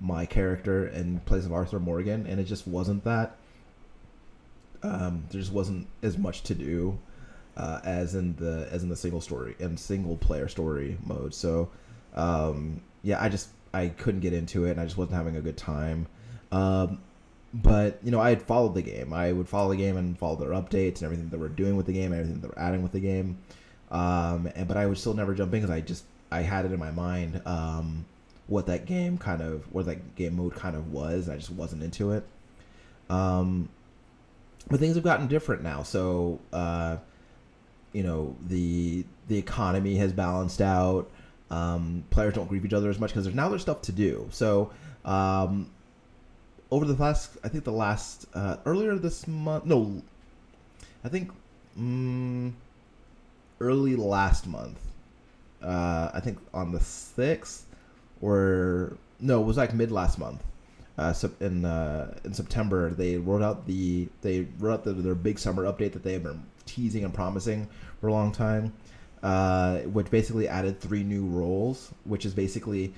my 0.00 0.26
character 0.26 0.86
in 0.86 1.18
place 1.20 1.44
of 1.44 1.52
Arthur 1.52 1.80
Morgan, 1.80 2.26
and 2.26 2.38
it 2.38 2.44
just 2.44 2.68
wasn't 2.68 3.02
that. 3.04 3.36
Um, 4.82 5.24
there 5.30 5.40
just 5.40 5.52
wasn't 5.52 5.88
as 6.02 6.16
much 6.16 6.42
to 6.44 6.54
do 6.54 6.98
uh, 7.58 7.80
as 7.84 8.14
in 8.14 8.36
the 8.36 8.68
as 8.70 8.82
in 8.82 8.88
the 8.88 8.96
single 8.96 9.20
story 9.20 9.56
and 9.58 9.78
single 9.78 10.16
player 10.16 10.48
story 10.48 10.96
mode. 11.04 11.34
So 11.34 11.68
um, 12.14 12.80
yeah, 13.02 13.22
I 13.22 13.28
just 13.28 13.50
I 13.74 13.88
couldn't 13.88 14.20
get 14.20 14.32
into 14.32 14.64
it, 14.64 14.72
and 14.72 14.80
I 14.80 14.84
just 14.84 14.96
wasn't 14.96 15.16
having 15.16 15.36
a 15.36 15.40
good 15.40 15.56
time. 15.56 16.06
Um, 16.52 17.00
but 17.52 17.98
you 18.02 18.10
know, 18.10 18.20
I 18.20 18.30
had 18.30 18.42
followed 18.42 18.74
the 18.74 18.82
game. 18.82 19.12
I 19.12 19.32
would 19.32 19.48
follow 19.48 19.70
the 19.70 19.76
game 19.76 19.96
and 19.96 20.18
follow 20.18 20.36
their 20.36 20.50
updates 20.50 20.96
and 20.96 21.04
everything 21.04 21.28
that 21.30 21.38
we're 21.38 21.48
doing 21.48 21.76
with 21.76 21.86
the 21.86 21.92
game, 21.92 22.12
everything 22.12 22.40
that 22.40 22.56
we're 22.56 22.62
adding 22.62 22.82
with 22.82 22.92
the 22.92 23.00
game. 23.00 23.38
Um, 23.90 24.50
and 24.54 24.68
but 24.68 24.76
I 24.76 24.86
would 24.86 24.98
still 24.98 25.14
never 25.14 25.34
jump 25.34 25.52
in 25.52 25.60
because 25.60 25.74
I 25.74 25.80
just 25.80 26.04
I 26.30 26.42
had 26.42 26.64
it 26.64 26.72
in 26.72 26.78
my 26.78 26.90
mind 26.92 27.42
um, 27.44 28.04
what 28.46 28.66
that 28.66 28.86
game 28.86 29.18
kind 29.18 29.42
of 29.42 29.64
what 29.72 29.86
that 29.86 30.14
game 30.14 30.36
mode 30.36 30.54
kind 30.54 30.76
of 30.76 30.92
was. 30.92 31.28
I 31.28 31.36
just 31.36 31.50
wasn't 31.50 31.82
into 31.82 32.12
it. 32.12 32.24
Um, 33.10 33.68
but 34.70 34.78
things 34.80 34.94
have 34.96 35.04
gotten 35.04 35.26
different 35.26 35.62
now. 35.62 35.82
So 35.82 36.40
uh, 36.52 36.98
you 37.92 38.02
know 38.02 38.36
the 38.46 39.04
the 39.28 39.38
economy 39.38 39.96
has 39.96 40.12
balanced 40.12 40.60
out. 40.60 41.10
Um, 41.50 42.04
players 42.10 42.34
don't 42.34 42.46
grieve 42.48 42.64
each 42.64 42.74
other 42.74 42.90
as 42.90 42.98
much 42.98 43.10
because 43.10 43.24
there's 43.24 43.36
now 43.36 43.48
there's 43.48 43.62
stuff 43.62 43.82
to 43.82 43.92
do. 43.92 44.28
So 44.30 44.70
um, 45.04 45.70
over 46.70 46.84
the 46.84 46.94
last, 46.94 47.36
I 47.42 47.48
think 47.48 47.64
the 47.64 47.72
last 47.72 48.26
uh, 48.34 48.56
earlier 48.66 48.96
this 48.96 49.26
month. 49.26 49.64
No, 49.64 50.02
I 51.04 51.08
think 51.08 51.30
mm, 51.78 52.52
early 53.60 53.96
last 53.96 54.46
month. 54.46 54.78
Uh, 55.62 56.10
I 56.12 56.20
think 56.20 56.38
on 56.54 56.72
the 56.72 56.80
sixth, 56.80 57.66
or 58.20 58.96
no, 59.18 59.40
it 59.40 59.44
was 59.44 59.56
like 59.56 59.74
mid 59.74 59.90
last 59.90 60.18
month. 60.18 60.42
Uh, 60.96 61.14
in 61.40 61.64
uh, 61.64 62.12
in 62.24 62.34
September, 62.34 62.90
they 62.90 63.16
wrote 63.16 63.42
out 63.42 63.66
the 63.66 64.08
they 64.22 64.46
wrote 64.58 64.74
out 64.74 64.84
the, 64.84 64.92
their 64.92 65.14
big 65.14 65.38
summer 65.38 65.64
update 65.64 65.92
that 65.92 66.02
they 66.02 66.12
have 66.12 66.24
been 66.24 66.44
teasing 66.68 67.04
and 67.04 67.12
promising 67.12 67.68
for 68.00 68.08
a 68.08 68.12
long 68.12 68.30
time, 68.30 68.72
uh, 69.22 69.78
which 69.78 70.10
basically 70.10 70.46
added 70.46 70.80
three 70.80 71.02
new 71.02 71.26
roles, 71.26 71.92
which 72.04 72.24
is 72.24 72.34
basically 72.34 72.92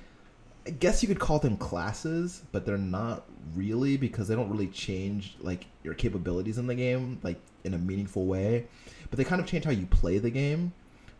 I 0.65 0.69
guess 0.69 1.01
you 1.01 1.07
could 1.07 1.19
call 1.19 1.39
them 1.39 1.57
classes, 1.57 2.43
but 2.51 2.65
they're 2.65 2.77
not 2.77 3.23
really 3.55 3.97
because 3.97 4.27
they 4.27 4.35
don't 4.35 4.49
really 4.51 4.67
change 4.67 5.35
like 5.39 5.65
your 5.83 5.95
capabilities 5.95 6.59
in 6.59 6.67
the 6.67 6.75
game 6.75 7.19
like 7.23 7.39
in 7.63 7.73
a 7.73 7.79
meaningful 7.79 8.25
way. 8.25 8.67
But 9.09 9.17
they 9.17 9.23
kind 9.23 9.41
of 9.41 9.47
change 9.47 9.65
how 9.65 9.71
you 9.71 9.87
play 9.87 10.19
the 10.19 10.29
game 10.29 10.73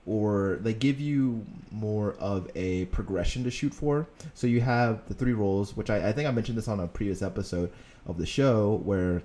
or 0.05 0.59
they 0.61 0.73
give 0.73 0.99
you 0.99 1.45
more 1.71 2.13
of 2.13 2.49
a 2.55 2.85
progression 2.85 3.43
to 3.43 3.51
shoot 3.51 3.73
for. 3.73 4.07
So 4.33 4.47
you 4.47 4.61
have 4.61 5.07
the 5.07 5.13
three 5.13 5.33
roles, 5.33 5.75
which 5.75 5.89
I, 5.89 6.09
I 6.09 6.11
think 6.11 6.27
I 6.27 6.31
mentioned 6.31 6.57
this 6.57 6.67
on 6.67 6.79
a 6.79 6.87
previous 6.87 7.21
episode 7.21 7.71
of 8.05 8.17
the 8.17 8.25
show, 8.25 8.81
where 8.83 9.21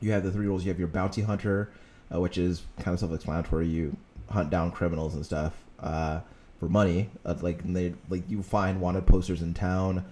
you 0.00 0.12
have 0.12 0.22
the 0.22 0.30
three 0.30 0.46
roles. 0.46 0.64
You 0.64 0.70
have 0.70 0.78
your 0.78 0.88
bounty 0.88 1.22
hunter, 1.22 1.72
uh, 2.14 2.20
which 2.20 2.38
is 2.38 2.62
kind 2.78 2.94
of 2.94 3.00
self-explanatory. 3.00 3.66
You 3.66 3.96
hunt 4.30 4.50
down 4.50 4.70
criminals 4.70 5.14
and 5.14 5.24
stuff. 5.24 5.54
Uh, 5.78 6.20
for 6.60 6.68
money. 6.68 7.08
Uh, 7.24 7.34
like 7.40 7.64
they 7.64 7.94
like 8.08 8.22
you 8.28 8.42
find 8.42 8.80
wanted 8.80 9.06
posters 9.06 9.42
in 9.42 9.54
town. 9.54 10.04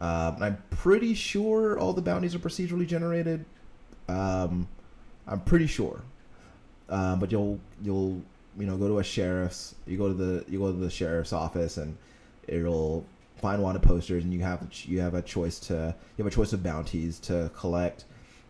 Um, 0.00 0.36
I'm 0.40 0.62
pretty 0.70 1.14
sure 1.14 1.78
all 1.78 1.94
the 1.94 2.02
bounties 2.02 2.34
are 2.34 2.38
procedurally 2.38 2.86
generated. 2.86 3.46
Um, 4.08 4.68
I'm 5.26 5.40
pretty 5.40 5.66
sure, 5.66 6.02
uh, 6.90 7.16
but 7.16 7.32
you'll 7.32 7.58
you'll 7.82 8.20
you 8.58 8.66
know 8.66 8.76
go 8.76 8.86
to 8.88 8.98
a 8.98 9.04
sheriff's. 9.04 9.74
You 9.86 9.96
go 9.96 10.08
to 10.08 10.14
the 10.14 10.44
you 10.48 10.58
go 10.58 10.70
to 10.70 10.78
the 10.78 10.90
sheriff's 10.90 11.32
office 11.32 11.78
and 11.78 11.96
it'll 12.46 13.04
find 13.36 13.62
wanted 13.62 13.82
posters 13.82 14.22
and 14.22 14.32
you 14.32 14.40
have 14.40 14.66
you 14.84 15.00
have 15.00 15.14
a 15.14 15.22
choice 15.22 15.58
to 15.58 15.94
you 16.16 16.24
have 16.24 16.32
a 16.32 16.34
choice 16.34 16.52
of 16.52 16.62
bounties 16.62 17.18
to 17.20 17.50
collect. 17.56 18.04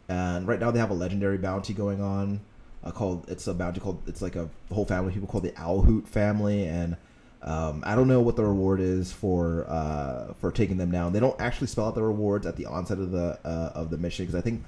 And 0.09 0.47
right 0.47 0.61
now 0.61 0.71
they 0.71 0.79
have 0.79 0.91
a 0.91 0.95
legendary 0.95 1.39
bounty 1.39 1.75
going 1.75 2.01
on. 2.01 2.41
Uh, 2.87 2.91
called 2.93 3.29
it's 3.29 3.47
a 3.49 3.55
bounty 3.55 3.81
called 3.81 4.01
it's 4.07 4.23
like 4.23 4.37
a 4.37 4.49
whole 4.73 4.85
family 4.85 5.13
people 5.13 5.27
called 5.27 5.43
the 5.43 5.51
Owlhoot 5.53 6.07
family 6.07 6.65
and 6.65 6.97
um, 7.43 7.83
I 7.87 7.95
don't 7.95 8.09
know 8.09 8.21
what 8.21 8.37
the 8.37 8.45
reward 8.45 8.81
is 8.81 9.13
for 9.13 9.67
uh, 9.69 10.33
for 10.35 10.51
taking 10.51 10.79
them 10.79 10.91
down. 10.91 11.13
They 11.13 11.21
don't 11.21 11.41
actually 11.41 11.69
spell 11.69 11.87
out 11.87 11.95
the 11.95 12.03
rewards 12.03 12.47
at 12.47 12.57
the 12.57 12.67
onset 12.67 12.99
of 12.99 13.13
the 13.13 13.39
uh, 13.45 13.73
of 13.75 13.91
the 13.91 13.99
mission 13.99 14.27
because 14.27 14.39
I 14.39 14.41
think, 14.41 14.65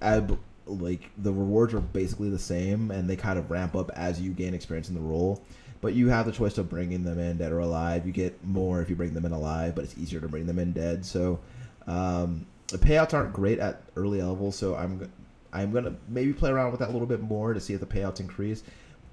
I, 0.00 0.24
like 0.66 1.10
the 1.18 1.32
rewards 1.32 1.74
are 1.74 1.80
basically 1.80 2.30
the 2.30 2.38
same 2.38 2.90
and 2.90 3.10
they 3.10 3.16
kind 3.16 3.38
of 3.38 3.50
ramp 3.50 3.76
up 3.76 3.90
as 3.90 4.20
you 4.20 4.30
gain 4.30 4.54
experience 4.54 4.88
in 4.88 4.94
the 4.94 5.00
role. 5.00 5.42
But 5.80 5.94
you 5.94 6.08
have 6.08 6.26
the 6.26 6.32
choice 6.32 6.58
of 6.58 6.68
bringing 6.68 7.04
them 7.04 7.18
in 7.18 7.36
dead 7.36 7.52
or 7.52 7.60
alive. 7.60 8.06
You 8.06 8.12
get 8.12 8.42
more 8.44 8.80
if 8.80 8.88
you 8.90 8.96
bring 8.96 9.14
them 9.14 9.24
in 9.24 9.32
alive, 9.32 9.74
but 9.74 9.84
it's 9.84 9.96
easier 9.98 10.20
to 10.20 10.28
bring 10.28 10.46
them 10.46 10.58
in 10.58 10.72
dead. 10.72 11.04
So 11.04 11.40
um, 11.86 12.46
the 12.68 12.78
payouts 12.78 13.14
aren't 13.14 13.32
great 13.32 13.58
at 13.58 13.82
early 13.96 14.20
levels. 14.20 14.56
So 14.56 14.74
I'm 14.74 15.12
I'm 15.52 15.72
gonna 15.72 15.94
maybe 16.08 16.32
play 16.32 16.50
around 16.50 16.70
with 16.70 16.80
that 16.80 16.88
a 16.88 16.92
little 16.92 17.06
bit 17.06 17.20
more 17.20 17.54
to 17.54 17.60
see 17.60 17.74
if 17.74 17.80
the 17.80 17.86
payouts 17.86 18.20
increase 18.20 18.62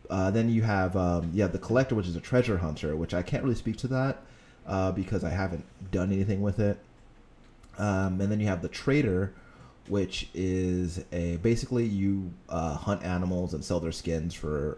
uh, 0.10 0.32
then 0.32 0.50
you 0.50 0.62
have 0.62 0.96
um, 0.96 1.32
yeah 1.34 1.48
the 1.48 1.60
collector, 1.60 1.96
which 1.96 2.08
is 2.08 2.16
a 2.16 2.22
treasure 2.22 2.58
hunter, 2.58 2.96
which 2.96 3.14
I 3.14 3.22
can't 3.22 3.44
really 3.44 3.56
speak 3.56 3.78
to 3.78 3.88
that 3.90 4.22
uh, 4.68 4.92
because 4.92 5.24
I 5.24 5.30
haven't 5.30 5.66
done 5.92 6.12
anything 6.12 6.42
with 6.42 6.60
it. 6.60 6.78
Um, 7.78 8.22
and 8.22 8.32
then 8.32 8.40
you 8.40 8.48
have 8.48 8.62
the 8.62 8.70
trader, 8.70 9.34
which 9.88 10.30
is 10.34 11.04
a 11.12 11.38
basically 11.38 11.86
you 11.86 12.32
uh, 12.50 12.76
hunt 12.76 13.04
animals 13.04 13.54
and 13.54 13.64
sell 13.64 13.80
their 13.80 13.92
skins 13.92 14.34
for 14.34 14.78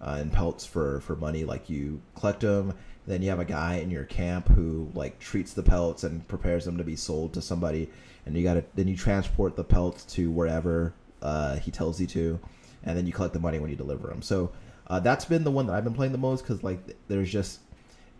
uh, 0.00 0.16
and 0.20 0.32
pelts 0.32 0.64
for 0.64 1.00
for 1.00 1.16
money. 1.16 1.44
Like 1.44 1.68
you 1.68 2.00
collect 2.14 2.40
them, 2.40 2.74
then 3.06 3.22
you 3.22 3.30
have 3.30 3.40
a 3.40 3.44
guy 3.44 3.76
in 3.76 3.90
your 3.90 4.04
camp 4.04 4.48
who 4.48 4.90
like 4.94 5.18
treats 5.18 5.52
the 5.52 5.62
pelts 5.62 6.04
and 6.04 6.26
prepares 6.28 6.64
them 6.64 6.76
to 6.78 6.84
be 6.84 6.96
sold 6.96 7.34
to 7.34 7.42
somebody, 7.42 7.88
and 8.26 8.36
you 8.36 8.42
got 8.42 8.54
to 8.54 8.64
then 8.74 8.88
you 8.88 8.96
transport 8.96 9.56
the 9.56 9.64
pelts 9.64 10.04
to 10.14 10.30
wherever 10.30 10.94
uh, 11.22 11.56
he 11.56 11.70
tells 11.70 12.00
you 12.00 12.06
to, 12.08 12.38
and 12.84 12.96
then 12.96 13.06
you 13.06 13.12
collect 13.12 13.34
the 13.34 13.40
money 13.40 13.58
when 13.58 13.70
you 13.70 13.76
deliver 13.76 14.08
them. 14.08 14.22
So 14.22 14.52
uh, 14.86 15.00
that's 15.00 15.24
been 15.24 15.44
the 15.44 15.50
one 15.50 15.66
that 15.66 15.74
I've 15.74 15.84
been 15.84 15.94
playing 15.94 16.12
the 16.12 16.18
most 16.18 16.42
because 16.42 16.62
like 16.62 16.96
there's 17.08 17.30
just 17.30 17.60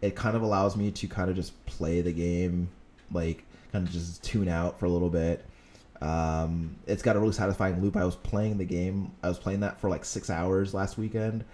it 0.02 0.14
kind 0.14 0.36
of 0.36 0.42
allows 0.42 0.76
me 0.76 0.90
to 0.90 1.06
kind 1.06 1.28
of 1.28 1.36
just 1.36 1.64
play 1.66 2.00
the 2.00 2.12
game 2.12 2.70
like 3.12 3.44
kind 3.72 3.86
of 3.86 3.92
just 3.92 4.22
tune 4.22 4.48
out 4.48 4.78
for 4.78 4.86
a 4.86 4.88
little 4.88 5.10
bit. 5.10 5.44
Um, 6.00 6.76
it's 6.86 7.02
got 7.02 7.16
a 7.16 7.20
really 7.20 7.32
satisfying 7.32 7.80
loop. 7.82 7.96
I 7.96 8.04
was 8.04 8.16
playing 8.16 8.58
the 8.58 8.64
game. 8.64 9.12
I 9.22 9.28
was 9.28 9.38
playing 9.38 9.60
that 9.60 9.80
for 9.80 9.90
like 9.90 10.04
six 10.04 10.30
hours 10.30 10.72
last 10.72 10.96
weekend. 10.96 11.44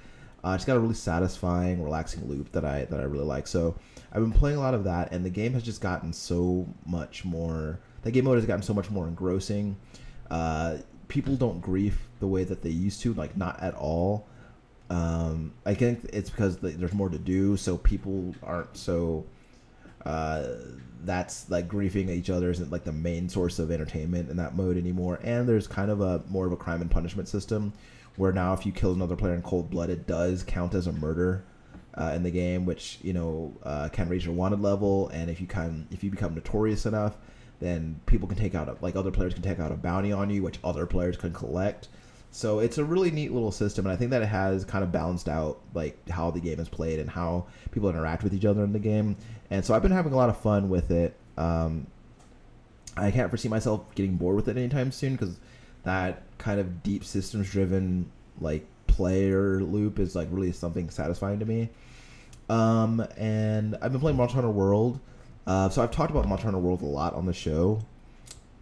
Uh, 0.46 0.54
it's 0.54 0.64
got 0.64 0.76
a 0.76 0.78
really 0.78 0.94
satisfying, 0.94 1.82
relaxing 1.82 2.28
loop 2.28 2.52
that 2.52 2.64
I 2.64 2.84
that 2.84 3.00
I 3.00 3.02
really 3.02 3.24
like. 3.24 3.48
So 3.48 3.74
I've 4.12 4.22
been 4.22 4.32
playing 4.32 4.58
a 4.58 4.60
lot 4.60 4.74
of 4.74 4.84
that, 4.84 5.10
and 5.10 5.24
the 5.24 5.30
game 5.30 5.52
has 5.54 5.64
just 5.64 5.80
gotten 5.80 6.12
so 6.12 6.68
much 6.86 7.24
more. 7.24 7.80
The 8.02 8.12
game 8.12 8.26
mode 8.26 8.36
has 8.36 8.46
gotten 8.46 8.62
so 8.62 8.72
much 8.72 8.88
more 8.88 9.08
engrossing. 9.08 9.76
Uh, 10.30 10.76
people 11.08 11.34
don't 11.34 11.60
grief 11.60 11.98
the 12.20 12.28
way 12.28 12.44
that 12.44 12.62
they 12.62 12.70
used 12.70 13.00
to, 13.02 13.12
like 13.14 13.36
not 13.36 13.60
at 13.60 13.74
all. 13.74 14.28
Um, 14.88 15.52
I 15.64 15.74
think 15.74 16.04
it's 16.12 16.30
because 16.30 16.58
there's 16.58 16.94
more 16.94 17.08
to 17.08 17.18
do, 17.18 17.56
so 17.56 17.76
people 17.78 18.32
aren't 18.44 18.76
so. 18.76 19.24
Uh, 20.04 20.46
that's 21.02 21.50
like 21.50 21.66
griefing 21.66 22.08
each 22.08 22.30
other 22.30 22.50
isn't 22.50 22.70
like 22.70 22.84
the 22.84 22.92
main 22.92 23.28
source 23.28 23.58
of 23.58 23.72
entertainment 23.72 24.30
in 24.30 24.36
that 24.36 24.54
mode 24.54 24.76
anymore. 24.76 25.18
And 25.24 25.48
there's 25.48 25.66
kind 25.66 25.90
of 25.90 26.00
a 26.00 26.22
more 26.28 26.46
of 26.46 26.52
a 26.52 26.56
crime 26.56 26.82
and 26.82 26.90
punishment 26.90 27.26
system, 27.26 27.72
where 28.16 28.32
now 28.32 28.52
if 28.52 28.66
you 28.66 28.72
kill 28.72 28.92
another 28.92 29.16
player 29.16 29.34
in 29.34 29.42
cold 29.42 29.70
blood, 29.70 29.90
it 29.90 30.06
does 30.06 30.42
count 30.42 30.74
as 30.74 30.86
a 30.86 30.92
murder 30.92 31.44
uh, 31.94 32.12
in 32.14 32.22
the 32.22 32.30
game, 32.30 32.66
which 32.66 32.98
you 33.02 33.12
know 33.12 33.56
uh, 33.62 33.88
can 33.90 34.08
raise 34.08 34.24
your 34.24 34.34
wanted 34.34 34.60
level. 34.60 35.08
And 35.08 35.30
if 35.30 35.40
you 35.40 35.46
can, 35.46 35.86
if 35.90 36.04
you 36.04 36.10
become 36.10 36.34
notorious 36.34 36.86
enough, 36.86 37.16
then 37.60 38.00
people 38.06 38.28
can 38.28 38.36
take 38.36 38.54
out 38.54 38.68
a, 38.68 38.76
like 38.80 38.96
other 38.96 39.10
players 39.10 39.34
can 39.34 39.42
take 39.42 39.58
out 39.58 39.72
a 39.72 39.76
bounty 39.76 40.12
on 40.12 40.30
you, 40.30 40.42
which 40.42 40.58
other 40.62 40.86
players 40.86 41.16
can 41.16 41.32
collect. 41.32 41.88
So 42.30 42.58
it's 42.58 42.76
a 42.76 42.84
really 42.84 43.10
neat 43.10 43.32
little 43.32 43.52
system, 43.52 43.86
and 43.86 43.92
I 43.92 43.96
think 43.96 44.10
that 44.10 44.20
it 44.20 44.26
has 44.26 44.64
kind 44.64 44.84
of 44.84 44.92
balanced 44.92 45.28
out 45.28 45.60
like 45.72 46.08
how 46.10 46.30
the 46.30 46.40
game 46.40 46.60
is 46.60 46.68
played 46.68 46.98
and 46.98 47.08
how 47.08 47.46
people 47.70 47.88
interact 47.88 48.22
with 48.22 48.34
each 48.34 48.44
other 48.44 48.62
in 48.62 48.72
the 48.72 48.78
game. 48.78 49.16
And 49.50 49.64
so 49.64 49.74
I've 49.74 49.82
been 49.82 49.92
having 49.92 50.12
a 50.12 50.16
lot 50.16 50.28
of 50.28 50.36
fun 50.38 50.68
with 50.68 50.90
it. 50.90 51.16
Um, 51.38 51.86
I 52.96 53.10
can't 53.10 53.30
foresee 53.30 53.48
myself 53.48 53.94
getting 53.94 54.16
bored 54.16 54.36
with 54.36 54.48
it 54.48 54.56
anytime 54.56 54.92
soon 54.92 55.12
because 55.12 55.38
that 55.86 56.22
kind 56.38 56.58
of 56.58 56.82
deep 56.82 57.04
systems 57.04 57.48
driven 57.48 58.10
like 58.40 58.66
player 58.88 59.60
loop 59.60 60.00
is 60.00 60.16
like 60.16 60.26
really 60.32 60.50
something 60.50 60.90
satisfying 60.90 61.38
to 61.38 61.46
me. 61.46 61.68
Um, 62.48 63.06
and 63.16 63.78
I've 63.80 63.92
been 63.92 64.00
playing 64.00 64.16
Monster 64.16 64.34
Hunter 64.34 64.50
World. 64.50 64.98
Uh, 65.46 65.68
so 65.68 65.82
I've 65.82 65.92
talked 65.92 66.10
about 66.10 66.26
Monster 66.26 66.46
Hunter 66.46 66.58
World 66.58 66.82
a 66.82 66.86
lot 66.86 67.14
on 67.14 67.24
the 67.24 67.32
show. 67.32 67.80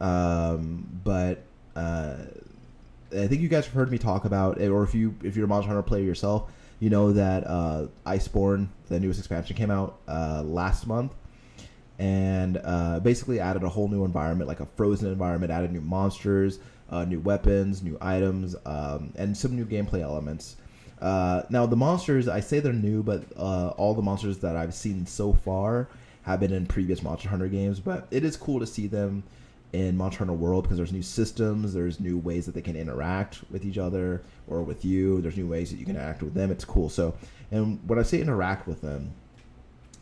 Um, 0.03 1.01
but 1.03 1.45
uh, 1.75 2.17
I 3.11 3.27
think 3.27 3.41
you 3.41 3.49
guys 3.49 3.65
have 3.65 3.75
heard 3.75 3.91
me 3.91 3.97
talk 3.97 4.27
about 4.27 4.61
it, 4.61 4.69
or 4.69 4.83
if 4.83 4.95
you 4.95 5.15
if 5.23 5.35
you're 5.35 5.47
a 5.47 5.49
Monster 5.49 5.69
Hunter 5.69 5.83
player 5.83 6.05
yourself, 6.05 6.51
you 6.79 6.91
know 6.91 7.13
that 7.13 7.47
uh, 7.47 7.87
Iceborne, 8.05 8.69
the 8.89 9.01
newest 9.01 9.19
expansion, 9.19 9.57
came 9.57 9.71
out 9.71 9.99
uh, 10.09 10.43
last 10.45 10.87
month, 10.87 11.15
and 11.99 12.61
uh, 12.63 13.01
basically 13.01 13.41
added 13.41 13.63
a 13.63 13.69
whole 13.69 13.89
new 13.89 14.05
environment, 14.05 14.47
like 14.47 14.61
a 14.61 14.67
frozen 14.67 15.11
environment, 15.11 15.51
added 15.51 15.73
new 15.73 15.81
monsters, 15.81 16.59
uh, 16.91 17.05
new 17.05 17.21
weapons, 17.21 17.83
new 17.83 17.97
items, 18.01 18.57
um, 18.67 19.13
and 19.17 19.37
some 19.37 19.57
new 19.57 19.65
gameplay 19.65 20.01
elements. 20.01 20.57
Uh, 21.01 21.43
now 21.51 21.67
the 21.67 21.77
monsters, 21.77 22.29
I 22.29 22.41
say 22.41 22.61
they're 22.61 22.73
new, 22.73 23.03
but 23.03 23.25
uh, 23.37 23.69
all 23.77 23.95
the 23.95 24.03
monsters 24.03 24.39
that 24.39 24.57
I've 24.57 24.75
seen 24.75 25.07
so 25.07 25.33
far 25.33 25.89
have 26.23 26.41
been 26.41 26.53
in 26.53 26.67
previous 26.67 27.03
Monster 27.03 27.29
Hunter 27.29 27.49
games. 27.49 27.81
But 27.81 28.07
it 28.11 28.25
is 28.25 28.37
cool 28.37 28.61
to 28.61 28.67
see 28.67 28.87
them 28.87 29.25
in 29.73 29.97
Monster 29.97 30.21
Hunter 30.21 30.35
World 30.35 30.65
because 30.65 30.77
there's 30.77 30.93
new 30.93 31.03
systems, 31.03 31.75
there's 31.75 32.01
new 32.01 32.17
ways 32.17 32.47
that 32.47 32.55
they 32.55 32.63
can 32.63 32.77
interact 32.77 33.41
with 33.51 33.65
each 33.65 33.77
other 33.77 34.23
or 34.47 34.63
with 34.63 34.85
you. 34.85 35.21
There's 35.21 35.37
new 35.37 35.49
ways 35.49 35.71
that 35.71 35.77
you 35.77 35.85
can 35.85 35.97
interact 35.97 36.23
with 36.23 36.35
them. 36.35 36.51
It's 36.51 36.65
cool. 36.65 36.89
So, 36.89 37.15
and 37.51 37.81
when 37.87 37.99
I 37.99 38.03
say 38.03 38.21
interact 38.21 38.67
with 38.67 38.81
them, 38.81 39.13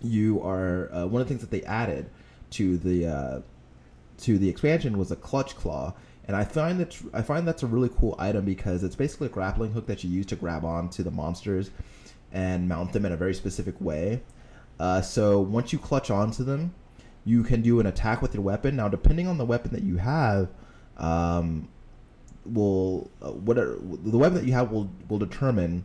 you 0.03 0.43
are 0.43 0.93
uh, 0.93 1.07
one 1.07 1.23
of 1.23 1.27
the 1.27 1.35
things 1.35 1.41
that 1.41 1.51
they 1.51 1.63
added 1.63 2.11
to 2.51 2.77
the 2.77 3.07
uh, 3.07 3.41
to 4.19 4.39
the 4.39 4.49
expansion 4.49 4.99
was 4.99 5.11
a 5.11 5.17
clutch 5.17 5.57
claw, 5.57 5.95
and 6.27 6.37
I 6.37 6.45
find 6.45 6.79
that 6.81 6.97
I 7.13 7.23
find 7.23 7.47
that's 7.47 7.63
a 7.63 7.67
really 7.67 7.91
cool 7.99 8.15
item 8.19 8.45
because 8.45 8.85
it's 8.85 8.95
basically 8.95 9.27
a 9.27 9.31
grappling 9.31 9.73
hook 9.73 9.87
that 9.87 10.05
you 10.05 10.11
use 10.11 10.27
to 10.27 10.37
grab 10.37 10.65
onto 10.65 11.03
the 11.03 11.11
monsters 11.11 11.71
and 12.33 12.69
mount 12.69 12.93
them 12.93 13.05
in 13.05 13.13
a 13.13 13.17
very 13.17 13.35
specific 13.35 13.81
way. 13.81 14.23
Uh, 14.79 15.01
so 15.01 15.41
once 15.41 15.73
you 15.73 15.79
clutch 15.79 16.11
onto 16.11 16.45
them, 16.45 16.75
you 17.25 17.43
can 17.43 17.61
do 17.63 17.81
an 17.81 17.87
attack 17.87 18.23
with 18.23 18.35
your 18.35 18.43
weapon. 18.43 18.77
Now, 18.77 18.89
depending 18.89 19.27
on 19.27 19.39
the 19.39 19.45
weapon 19.45 19.73
that 19.73 19.83
you 19.83 19.97
have, 19.97 20.49
um, 20.97 21.69
will 22.45 23.11
uh, 23.21 23.33
the 23.33 24.19
weapon 24.19 24.35
that 24.35 24.45
you 24.45 24.53
have 24.53 24.71
will 24.71 24.91
will 25.09 25.19
determine, 25.19 25.85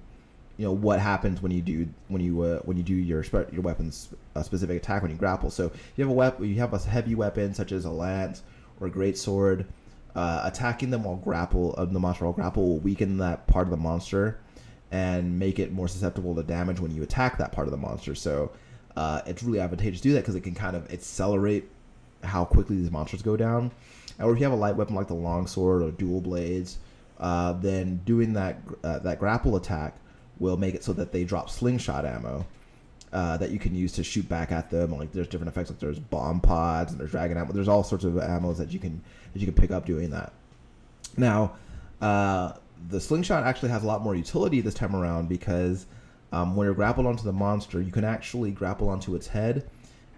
you 0.58 0.66
know, 0.66 0.72
what 0.72 1.00
happens 1.00 1.42
when 1.42 1.52
you 1.52 1.62
do 1.62 1.88
when 2.08 2.22
you 2.22 2.42
uh, 2.42 2.60
when 2.60 2.78
you 2.78 2.84
do 2.84 2.96
your 2.96 3.24
your 3.52 3.62
weapon's 3.62 4.10
uh, 4.36 4.44
specific 4.44 4.78
attack 4.78 5.02
when 5.02 5.12
you 5.12 5.18
grapple. 5.18 5.50
So 5.50 5.72
you 5.96 6.04
have 6.04 6.12
a 6.12 6.16
weapon, 6.16 6.48
you 6.48 6.60
have 6.60 6.74
a 6.74 6.80
heavy 6.80 7.16
weapon 7.16 7.54
such 7.54 7.72
as 7.72 7.86
a 7.86 7.92
lance 7.92 8.44
or 8.80 8.88
a 8.88 8.92
great 8.92 9.18
sword. 9.18 9.66
Uh, 10.16 10.42
attacking 10.46 10.90
them 10.90 11.04
while 11.04 11.16
grapple 11.18 11.76
of 11.76 11.90
uh, 11.90 11.94
the 11.94 12.00
monster 12.00 12.26
while 12.26 12.34
grapple 12.34 12.68
will 12.68 12.80
weaken 12.80 13.18
that 13.20 13.46
part 13.46 13.68
of 13.68 13.72
the 13.72 13.78
monster 13.78 14.40
and 14.92 15.38
make 15.38 15.60
it 15.60 15.72
more 15.72 15.88
susceptible 15.88 16.34
to 16.34 16.42
damage 16.42 16.80
when 16.80 16.90
you 16.90 17.04
attack 17.04 17.38
that 17.38 17.52
part 17.52 17.68
of 17.68 17.72
the 17.72 17.78
monster. 17.78 18.16
So 18.16 18.52
uh, 18.96 19.22
it's 19.28 19.44
really 19.44 19.60
advantageous 19.60 20.02
to 20.02 20.08
do 20.08 20.14
that 20.14 20.22
because 20.22 20.34
it 20.36 20.42
can 20.42 20.56
kind 20.56 20.76
of 20.76 20.92
accelerate 20.92 21.70
how 22.24 22.46
quickly 22.46 22.78
these 22.78 22.90
monsters 22.90 23.22
go 23.22 23.38
down. 23.38 23.72
Or 24.20 24.34
if 24.34 24.40
you 24.40 24.44
have 24.46 24.54
a 24.54 24.58
light 24.58 24.76
weapon 24.76 24.96
like 24.96 25.08
the 25.08 25.14
longsword 25.14 25.84
or 25.84 25.92
dual 25.92 26.22
blades, 26.22 26.80
uh, 27.20 27.54
then 27.54 27.98
doing 28.06 28.34
that 28.34 28.60
uh, 28.84 29.00
that 29.00 29.20
grapple 29.20 29.56
attack 29.56 29.96
will 30.40 30.58
make 30.58 30.76
it 30.76 30.84
so 30.84 30.94
that 30.94 31.12
they 31.12 31.24
drop 31.24 31.50
slingshot 31.50 32.06
ammo 32.06 32.46
uh, 33.14 33.38
that 33.38 33.52
you 33.52 33.60
can 33.60 33.74
use 33.76 33.92
to 33.94 34.04
shoot 34.04 34.28
back 34.28 34.52
at 34.52 34.70
them. 34.70 34.92
Like 34.98 35.12
there's 35.12 35.28
different 35.28 35.50
effects, 35.50 35.70
like 35.70 35.80
there's 35.80 36.00
bomb 36.00 36.40
pods 36.40 36.92
and 36.92 37.00
there's 37.00 37.12
dragon 37.12 37.38
ammo. 37.38 37.52
There's 37.54 37.68
all 37.68 37.84
sorts 37.84 38.04
of 38.04 38.14
ammos 38.14 38.58
that 38.58 38.72
you 38.72 38.80
can 38.80 39.02
that 39.38 39.46
you 39.46 39.52
can 39.52 39.60
pick 39.62 39.72
up 39.72 39.86
doing 39.86 40.10
that. 40.10 40.34
Now, 41.16 41.54
uh, 42.02 42.54
the 42.90 43.00
slingshot 43.00 43.44
actually 43.44 43.70
has 43.70 43.84
a 43.84 43.88
lot 43.88 44.02
more 44.02 44.16
utility 44.16 44.62
this 44.62 44.74
time 44.74 44.96
around 44.96 45.30
because 45.30 45.86
um, 46.32 46.56
when 46.56 46.66
you're 46.66 46.76
grappled 46.76 47.06
onto 47.06 47.24
the 47.24 47.34
monster, 47.34 47.82
you 47.82 47.92
can 47.92 48.04
actually 48.04 48.52
grapple 48.52 48.90
onto 48.90 49.16
its 49.16 49.28
head, 49.28 49.70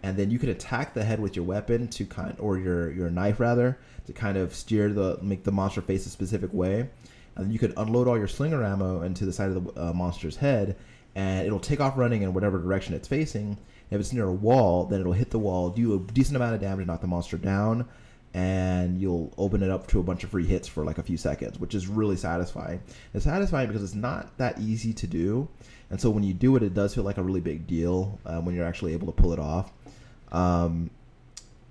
and 0.03 0.17
then 0.17 0.31
you 0.31 0.39
can 0.39 0.49
attack 0.49 0.93
the 0.93 1.03
head 1.03 1.19
with 1.19 1.35
your 1.35 1.45
weapon 1.45 1.87
to 1.89 2.05
kind 2.05 2.35
or 2.39 2.57
your 2.57 2.91
your 2.91 3.09
knife 3.09 3.39
rather 3.39 3.77
to 4.07 4.13
kind 4.13 4.37
of 4.37 4.55
steer 4.55 4.91
the 4.91 5.19
make 5.21 5.43
the 5.43 5.51
monster 5.51 5.81
face 5.81 6.05
a 6.05 6.09
specific 6.09 6.51
way, 6.53 6.89
and 7.35 7.45
then 7.45 7.51
you 7.51 7.59
can 7.59 7.73
unload 7.77 8.07
all 8.07 8.17
your 8.17 8.27
slinger 8.27 8.63
ammo 8.63 9.01
into 9.01 9.25
the 9.25 9.33
side 9.33 9.49
of 9.49 9.63
the 9.63 9.81
uh, 9.81 9.93
monster's 9.93 10.37
head, 10.37 10.75
and 11.15 11.45
it'll 11.45 11.59
take 11.59 11.79
off 11.79 11.97
running 11.97 12.23
in 12.23 12.33
whatever 12.33 12.57
direction 12.57 12.93
it's 12.93 13.07
facing. 13.07 13.57
If 13.91 13.99
it's 13.99 14.13
near 14.13 14.25
a 14.25 14.31
wall, 14.31 14.85
then 14.85 15.01
it'll 15.01 15.13
hit 15.13 15.31
the 15.31 15.39
wall, 15.39 15.69
do 15.69 15.95
a 15.95 16.11
decent 16.13 16.35
amount 16.35 16.53
of 16.53 16.61
damage, 16.61 16.85
knock 16.85 17.01
the 17.01 17.07
monster 17.07 17.37
down, 17.37 17.87
and 18.33 19.01
you'll 19.01 19.33
open 19.37 19.63
it 19.63 19.71
up 19.71 19.87
to 19.87 19.99
a 19.99 20.03
bunch 20.03 20.23
of 20.23 20.29
free 20.29 20.45
hits 20.45 20.67
for 20.67 20.83
like 20.83 20.97
a 20.97 21.03
few 21.03 21.17
seconds, 21.17 21.59
which 21.59 21.73
is 21.73 21.87
really 21.87 22.15
satisfying. 22.15 22.81
It's 23.13 23.25
satisfying 23.25 23.67
because 23.67 23.83
it's 23.83 23.95
not 23.95 24.37
that 24.37 24.59
easy 24.59 24.93
to 24.93 25.07
do, 25.07 25.47
and 25.89 25.99
so 25.99 26.09
when 26.09 26.23
you 26.23 26.33
do 26.33 26.55
it, 26.55 26.63
it 26.63 26.73
does 26.73 26.93
feel 26.93 27.03
like 27.03 27.17
a 27.17 27.23
really 27.23 27.41
big 27.41 27.65
deal 27.67 28.19
uh, 28.25 28.39
when 28.39 28.55
you're 28.55 28.65
actually 28.65 28.93
able 28.93 29.07
to 29.07 29.13
pull 29.13 29.33
it 29.33 29.39
off. 29.39 29.71
Um, 30.31 30.91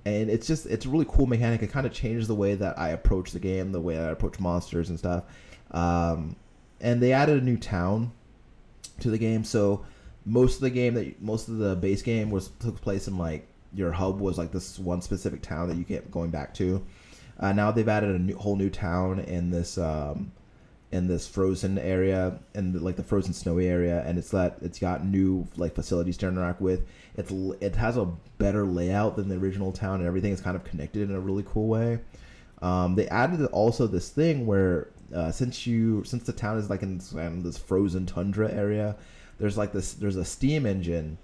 and 0.04 0.30
it's 0.30 0.46
just 0.46 0.66
it's 0.66 0.86
a 0.86 0.88
really 0.88 1.06
cool 1.08 1.26
mechanic. 1.26 1.62
It 1.62 1.70
kind 1.70 1.86
of 1.86 1.92
changes 1.92 2.28
the 2.28 2.34
way 2.34 2.54
that 2.54 2.78
I 2.78 2.90
approach 2.90 3.32
the 3.32 3.38
game, 3.38 3.72
the 3.72 3.80
way 3.80 3.98
I 3.98 4.10
approach 4.10 4.40
monsters 4.40 4.88
and 4.88 4.98
stuff. 4.98 5.24
Um, 5.70 6.36
and 6.80 7.02
they 7.02 7.12
added 7.12 7.42
a 7.42 7.44
new 7.44 7.56
town 7.56 8.12
to 9.00 9.10
the 9.10 9.18
game, 9.18 9.44
so 9.44 9.84
most 10.24 10.56
of 10.56 10.60
the 10.62 10.70
game 10.70 10.94
that 10.94 11.20
most 11.22 11.48
of 11.48 11.58
the 11.58 11.76
base 11.76 12.02
game 12.02 12.30
was 12.30 12.48
took 12.60 12.80
place 12.80 13.08
in 13.08 13.16
like 13.16 13.48
your 13.78 13.92
hub 13.92 14.20
was 14.20 14.36
like 14.36 14.50
this 14.50 14.78
one 14.78 15.00
specific 15.00 15.40
town 15.40 15.68
that 15.68 15.76
you 15.76 15.84
kept 15.84 16.10
going 16.10 16.30
back 16.30 16.52
to. 16.54 16.84
Uh, 17.38 17.52
now 17.52 17.70
they've 17.70 17.88
added 17.88 18.10
a 18.10 18.18
new, 18.18 18.36
whole 18.36 18.56
new 18.56 18.68
town 18.68 19.20
in 19.20 19.50
this 19.50 19.78
um, 19.78 20.32
in 20.90 21.06
this 21.06 21.28
frozen 21.28 21.78
area 21.78 22.38
and 22.54 22.80
like 22.80 22.96
the 22.96 23.04
frozen 23.04 23.32
snowy 23.32 23.68
area, 23.68 24.02
and 24.04 24.18
it's 24.18 24.30
that 24.30 24.58
it's 24.60 24.78
got 24.78 25.04
new 25.04 25.46
like 25.56 25.74
facilities 25.74 26.16
to 26.16 26.26
interact 26.26 26.60
with. 26.60 26.84
It's 27.16 27.30
it 27.60 27.76
has 27.76 27.96
a 27.96 28.06
better 28.38 28.66
layout 28.66 29.16
than 29.16 29.28
the 29.28 29.36
original 29.36 29.70
town, 29.70 30.00
and 30.00 30.06
everything 30.06 30.32
is 30.32 30.40
kind 30.40 30.56
of 30.56 30.64
connected 30.64 31.08
in 31.08 31.14
a 31.14 31.20
really 31.20 31.44
cool 31.46 31.68
way. 31.68 32.00
Um, 32.60 32.96
they 32.96 33.06
added 33.08 33.44
also 33.46 33.86
this 33.86 34.08
thing 34.08 34.44
where 34.44 34.88
uh, 35.14 35.30
since 35.30 35.64
you 35.66 36.02
since 36.02 36.24
the 36.24 36.32
town 36.32 36.58
is 36.58 36.68
like 36.68 36.82
in 36.82 36.98
this, 36.98 37.14
um, 37.14 37.42
this 37.42 37.56
frozen 37.56 38.04
tundra 38.04 38.50
area, 38.52 38.96
there's 39.38 39.56
like 39.56 39.72
this 39.72 39.94
there's 39.94 40.16
a 40.16 40.24
steam 40.24 40.66
engine 40.66 41.18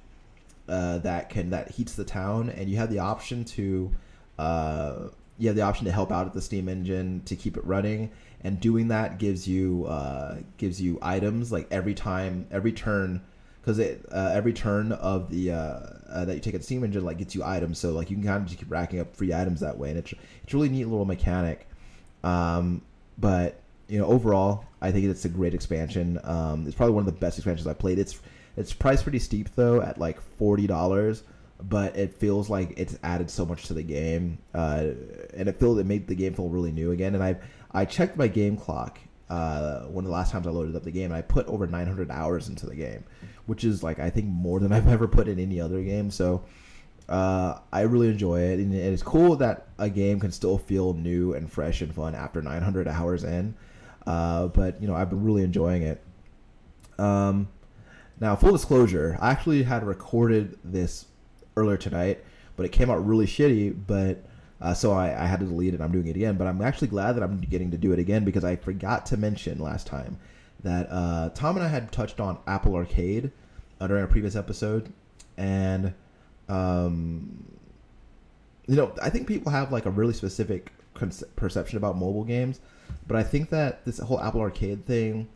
uh, 0.69 0.99
that 0.99 1.29
can 1.29 1.51
that 1.51 1.71
heats 1.71 1.95
the 1.95 2.05
town, 2.05 2.51
and 2.51 2.69
you 2.69 2.77
have 2.77 2.91
the 2.91 2.99
option 2.99 3.45
to 3.45 3.93
uh, 4.39 5.09
you 5.39 5.49
have 5.49 5.57
the 5.57 5.63
option 5.63 5.85
to 5.87 5.93
help 5.93 6.11
out 6.11 6.27
at 6.27 6.33
the 6.33 6.41
steam 6.41 6.69
engine 6.69 7.23
to 7.27 7.37
keep 7.37 7.57
it 7.57 7.65
running, 7.65 8.11
and 8.43 8.61
doing 8.61 8.89
that 8.89 9.19
gives 9.19 9.47
you 9.47 9.87
uh, 9.87 10.39
gives 10.57 10.81
you 10.81 10.99
items 11.03 11.53
like 11.53 11.67
every 11.71 11.95
time 11.95 12.47
every 12.51 12.73
turn 12.73 13.21
because 13.61 13.79
it 13.79 14.05
uh, 14.13 14.31
every 14.35 14.53
turn 14.53 14.93
of 14.93 15.31
the 15.31 15.51
uh, 15.51 15.81
uh, 16.09 16.25
that 16.25 16.35
you 16.35 16.41
take 16.41 16.55
at 16.55 16.61
the 16.61 16.65
steam 16.65 16.85
engine 16.85 17.05
like 17.05 17.19
gets 17.19 17.35
you 17.35 17.43
items 17.43 17.79
so 17.79 17.93
like 17.93 18.11
you 18.11 18.17
can 18.17 18.25
kind 18.25 18.43
of 18.43 18.47
just 18.47 18.59
keep 18.59 18.71
racking 18.71 19.01
up 19.01 19.17
free 19.17 19.33
items 19.33 19.61
that 19.61 19.79
way 19.79 19.89
and 19.89 19.99
it's 19.99 20.13
it's 20.43 20.53
really 20.53 20.69
neat 20.69 20.85
little 20.85 21.07
mechanic. 21.07 21.67
Um, 22.23 22.83
but 23.19 23.61
you 23.89 23.99
know 23.99 24.07
overall 24.07 24.65
I 24.81 24.93
think 24.93 25.07
it's 25.07 25.25
a 25.25 25.31
great 25.31 25.55
expansion. 25.55 26.21
Um, 26.25 26.67
it's 26.67 26.77
probably 26.77 26.95
one 26.95 27.07
of 27.07 27.07
the 27.07 27.19
best 27.19 27.39
expansions 27.39 27.67
I've 27.67 27.79
played. 27.79 27.99
It's 27.99 28.21
it's 28.57 28.73
priced 28.73 29.03
pretty 29.03 29.19
steep 29.19 29.55
though 29.55 29.81
at 29.81 29.99
like 29.99 30.21
forty 30.21 30.67
dollars 30.67 31.23
but 31.63 31.97
it 31.97 32.15
feels 32.15 32.51
like 32.51 32.75
it's 32.77 32.99
added 33.03 33.31
so 33.31 33.47
much 33.47 33.67
to 33.67 33.75
the 33.75 33.83
game 33.83 34.39
uh, 34.55 34.85
and 35.35 35.49
it 35.49 35.59
feels 35.59 35.79
it 35.79 35.87
made 35.87 36.07
the 36.07 36.15
game 36.15 36.35
feel 36.35 36.49
really 36.49 36.73
new 36.73 36.91
again 36.91 37.15
and 37.15 37.23
I 37.23 37.37
I 37.71 37.85
checked 37.85 38.17
my 38.17 38.29
game 38.29 38.57
clock 38.57 38.99
uh, 39.31 39.81
one 39.85 40.05
of 40.05 40.09
the 40.09 40.15
last 40.15 40.33
times 40.33 40.47
I 40.47 40.51
loaded 40.51 40.77
up 40.77 40.83
the 40.83 40.91
game 40.91 41.07
and 41.07 41.15
I 41.15 41.23
put 41.23 41.47
over 41.47 41.67
900 41.67 42.11
hours 42.11 42.49
into 42.49 42.67
the 42.67 42.75
game 42.75 43.05
which 43.47 43.65
is 43.65 43.83
like 43.83 43.99
I 43.99 44.11
think 44.11 44.27
more 44.27 44.61
than 44.61 44.73
I've 44.73 44.89
ever 44.89 45.09
put 45.09 45.29
in 45.29 45.39
any 45.39 45.61
other 45.61 45.83
game. 45.83 46.11
So 46.11 46.45
uh, 47.09 47.59
I 47.73 47.83
really 47.83 48.09
enjoy 48.09 48.41
it, 48.41 48.59
and 48.59 48.75
it's 48.75 49.03
cool 49.03 49.37
that 49.37 49.67
a 49.79 49.91
game 49.91 50.21
can 50.21 50.33
still 50.33 50.57
feel 50.59 50.95
new 50.95 51.35
and 51.35 51.51
fresh 51.51 51.83
and 51.83 51.95
fun 51.95 52.15
after 52.15 52.41
900 52.41 52.89
hours 52.89 53.25
in. 53.25 53.55
Uh, 54.07 54.49
but 54.49 54.81
you 54.81 54.89
know, 54.89 54.95
I've 54.95 55.11
been 55.11 55.23
really 55.23 55.43
enjoying 55.43 55.83
it. 55.83 56.03
Um, 56.99 57.49
now, 58.21 58.37
full 58.37 58.53
disclosure, 58.53 59.19
I 59.21 59.31
actually 59.31 59.65
had 59.65 59.85
recorded 59.85 60.59
this 60.63 61.07
earlier 61.57 61.77
tonight, 61.77 62.25
but 62.57 62.65
it 62.65 62.71
came 62.71 62.91
out 62.91 63.05
really 63.05 63.27
shitty. 63.27 63.77
But 63.87 64.25
uh, 64.61 64.75
so 64.75 64.93
I, 64.93 65.25
I 65.25 65.27
had 65.27 65.41
to 65.41 65.47
delete 65.47 65.75
it. 65.75 65.81
I'm 65.81 65.93
doing 65.93 66.07
it 66.07 66.17
again, 66.17 66.37
but 66.37 66.47
I'm 66.47 66.63
actually 66.63 66.89
glad 66.89 67.13
that 67.13 67.23
I'm 67.23 67.41
getting 67.41 67.71
to 67.73 67.77
do 67.77 67.93
it 67.93 67.99
again 67.99 68.25
because 68.25 68.45
I 68.45 68.57
forgot 68.57 69.07
to 69.07 69.17
mention 69.17 69.59
last 69.59 69.87
time 69.87 70.19
that 70.63 70.89
uh, 70.91 71.31
Tom 71.35 71.57
and 71.57 71.65
I 71.65 71.69
had 71.69 71.93
touched 71.93 72.21
on 72.21 72.39
Apple 72.47 72.75
Arcade 72.75 73.31
uh, 73.81 73.87
during 73.87 74.05
a 74.05 74.09
previous 74.09 74.37
episode, 74.37 74.93
and 75.37 75.93
um, 76.49 77.45
you 78.67 78.77
know, 78.77 78.95
I 79.03 79.11
think 79.11 79.27
people 79.27 79.51
have 79.53 79.73
like 79.73 79.87
a 79.87 79.91
really 79.91 80.15
specific 80.15 80.73
perception 81.37 81.77
about 81.77 81.97
mobile 81.97 82.25
games, 82.25 82.61
but 83.07 83.17
I 83.17 83.23
think 83.23 83.51
that 83.51 83.85
this 83.85 83.99
whole 83.99 84.21
Apple 84.21 84.41
Arcade 84.41 84.87
thing 84.87 85.29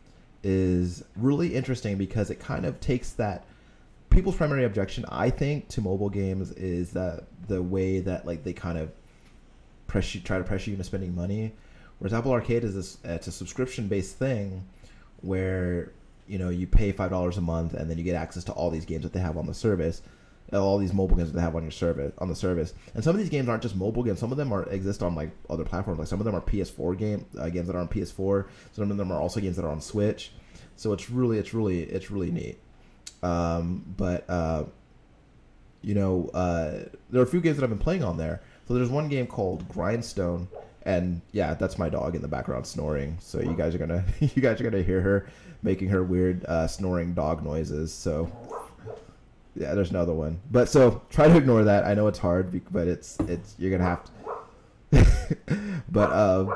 is 0.43 1.03
really 1.15 1.55
interesting 1.55 1.97
because 1.97 2.29
it 2.29 2.39
kind 2.39 2.65
of 2.65 2.79
takes 2.79 3.11
that 3.11 3.45
people's 4.09 4.35
primary 4.35 4.65
objection 4.65 5.05
I 5.09 5.29
think 5.29 5.67
to 5.69 5.81
mobile 5.81 6.09
games 6.09 6.51
is 6.51 6.91
that 6.91 7.25
the 7.47 7.61
way 7.61 7.99
that 7.99 8.25
like 8.25 8.43
they 8.43 8.53
kind 8.53 8.77
of 8.77 8.91
pressure 9.87 10.19
try 10.19 10.37
to 10.37 10.43
pressure 10.43 10.71
you 10.71 10.75
into 10.75 10.83
spending 10.83 11.15
money. 11.15 11.53
Whereas 11.99 12.13
Apple 12.13 12.31
Arcade 12.31 12.63
is 12.63 12.75
this, 12.75 12.97
it's 13.03 13.27
a 13.27 13.31
subscription 13.31 13.87
based 13.87 14.15
thing 14.15 14.65
where 15.21 15.91
you 16.27 16.37
know 16.37 16.49
you 16.49 16.67
pay 16.67 16.91
five 16.91 17.09
dollars 17.09 17.37
a 17.37 17.41
month 17.41 17.73
and 17.73 17.89
then 17.89 17.97
you 17.97 18.03
get 18.03 18.15
access 18.15 18.43
to 18.45 18.51
all 18.53 18.69
these 18.69 18.85
games 18.85 19.03
that 19.03 19.13
they 19.13 19.19
have 19.19 19.37
on 19.37 19.45
the 19.45 19.53
service 19.53 20.01
all 20.53 20.77
these 20.77 20.93
mobile 20.93 21.15
games 21.15 21.31
that 21.31 21.35
they 21.35 21.43
have 21.43 21.55
on 21.55 21.63
your 21.63 21.71
service 21.71 22.11
on 22.17 22.27
the 22.27 22.35
service. 22.35 22.73
And 22.95 23.03
some 23.03 23.15
of 23.15 23.19
these 23.19 23.29
games 23.29 23.47
aren't 23.47 23.61
just 23.61 23.75
mobile 23.75 24.03
games. 24.03 24.19
Some 24.19 24.31
of 24.31 24.37
them 24.37 24.51
are 24.51 24.63
exist 24.69 25.03
on 25.03 25.15
like 25.15 25.31
other 25.49 25.63
platforms. 25.63 25.99
Like 25.99 26.07
some 26.07 26.19
of 26.19 26.25
them 26.25 26.35
are 26.35 26.41
ps4 26.41 26.97
game 26.97 27.25
uh, 27.39 27.49
games 27.49 27.67
that 27.67 27.75
are 27.75 27.79
on 27.79 27.87
ps4 27.87 28.45
some 28.71 28.91
of 28.91 28.97
them 28.97 29.11
are 29.11 29.19
also 29.19 29.39
games 29.39 29.55
that 29.57 29.65
are 29.65 29.71
on 29.71 29.81
switch. 29.81 30.31
So 30.75 30.93
it's 30.93 31.09
really 31.09 31.37
it's 31.37 31.53
really 31.53 31.83
it's 31.83 32.09
really 32.09 32.31
neat. 32.31 32.59
Um, 33.21 33.83
but 33.97 34.29
uh, 34.29 34.63
you 35.81 35.93
know 35.93 36.29
uh, 36.33 36.85
there 37.09 37.21
are 37.21 37.25
a 37.25 37.27
few 37.27 37.41
games 37.41 37.57
that 37.57 37.63
i've 37.63 37.69
been 37.69 37.79
playing 37.79 38.03
on 38.03 38.17
there. 38.17 38.41
So 38.67 38.73
there's 38.73 38.89
one 38.89 39.07
game 39.09 39.27
called 39.27 39.67
grindstone. 39.67 40.47
And 40.83 41.21
yeah, 41.33 41.53
that's 41.55 41.77
my 41.77 41.89
dog 41.89 42.15
in 42.15 42.21
the 42.21 42.27
background 42.27 42.65
snoring. 42.65 43.17
So 43.19 43.41
you 43.41 43.53
guys 43.53 43.75
are 43.75 43.77
gonna 43.77 44.05
you 44.19 44.41
guys 44.41 44.59
are 44.59 44.63
gonna 44.63 44.83
hear 44.83 45.01
her 45.01 45.27
making 45.61 45.89
her 45.89 46.03
weird 46.03 46.45
uh, 46.45 46.67
snoring 46.67 47.13
dog 47.13 47.43
noises. 47.43 47.93
So 47.93 48.31
yeah, 49.55 49.73
there's 49.73 49.89
another 49.89 50.13
one. 50.13 50.39
But 50.51 50.69
so 50.69 51.01
try 51.09 51.27
to 51.27 51.37
ignore 51.37 51.63
that. 51.63 51.85
I 51.85 51.93
know 51.93 52.07
it's 52.07 52.19
hard, 52.19 52.61
but 52.71 52.87
it's 52.87 53.17
it's 53.21 53.55
you're 53.57 53.71
gonna 53.71 53.83
have 53.83 54.03
to. 54.05 55.81
but 55.91 56.11
uh, 56.11 56.55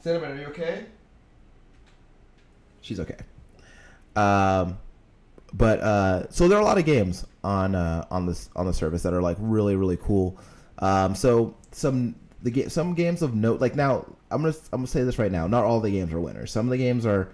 Cinnamon, 0.00 0.32
are 0.32 0.40
you 0.40 0.46
okay? 0.48 0.86
She's 2.80 3.00
okay. 3.00 3.16
Um, 4.16 4.78
but 5.52 5.80
uh, 5.80 6.30
so 6.30 6.48
there 6.48 6.58
are 6.58 6.62
a 6.62 6.64
lot 6.64 6.78
of 6.78 6.84
games 6.84 7.26
on 7.42 7.74
uh, 7.74 8.04
on 8.10 8.26
this 8.26 8.50
on 8.56 8.66
the 8.66 8.74
service 8.74 9.02
that 9.02 9.14
are 9.14 9.22
like 9.22 9.36
really 9.40 9.76
really 9.76 9.96
cool. 9.96 10.38
Um, 10.78 11.14
so 11.14 11.54
some 11.72 12.14
the 12.44 12.50
game, 12.50 12.68
some 12.68 12.94
games 12.94 13.22
of 13.22 13.34
note, 13.34 13.60
like 13.60 13.74
now, 13.74 14.04
I'm 14.30 14.42
gonna 14.42 14.54
I'm 14.72 14.80
gonna 14.80 14.86
say 14.86 15.02
this 15.02 15.18
right 15.18 15.32
now. 15.32 15.46
Not 15.46 15.64
all 15.64 15.80
the 15.80 15.90
games 15.90 16.12
are 16.12 16.20
winners. 16.20 16.52
Some 16.52 16.66
of 16.66 16.70
the 16.70 16.76
games 16.76 17.06
are, 17.06 17.28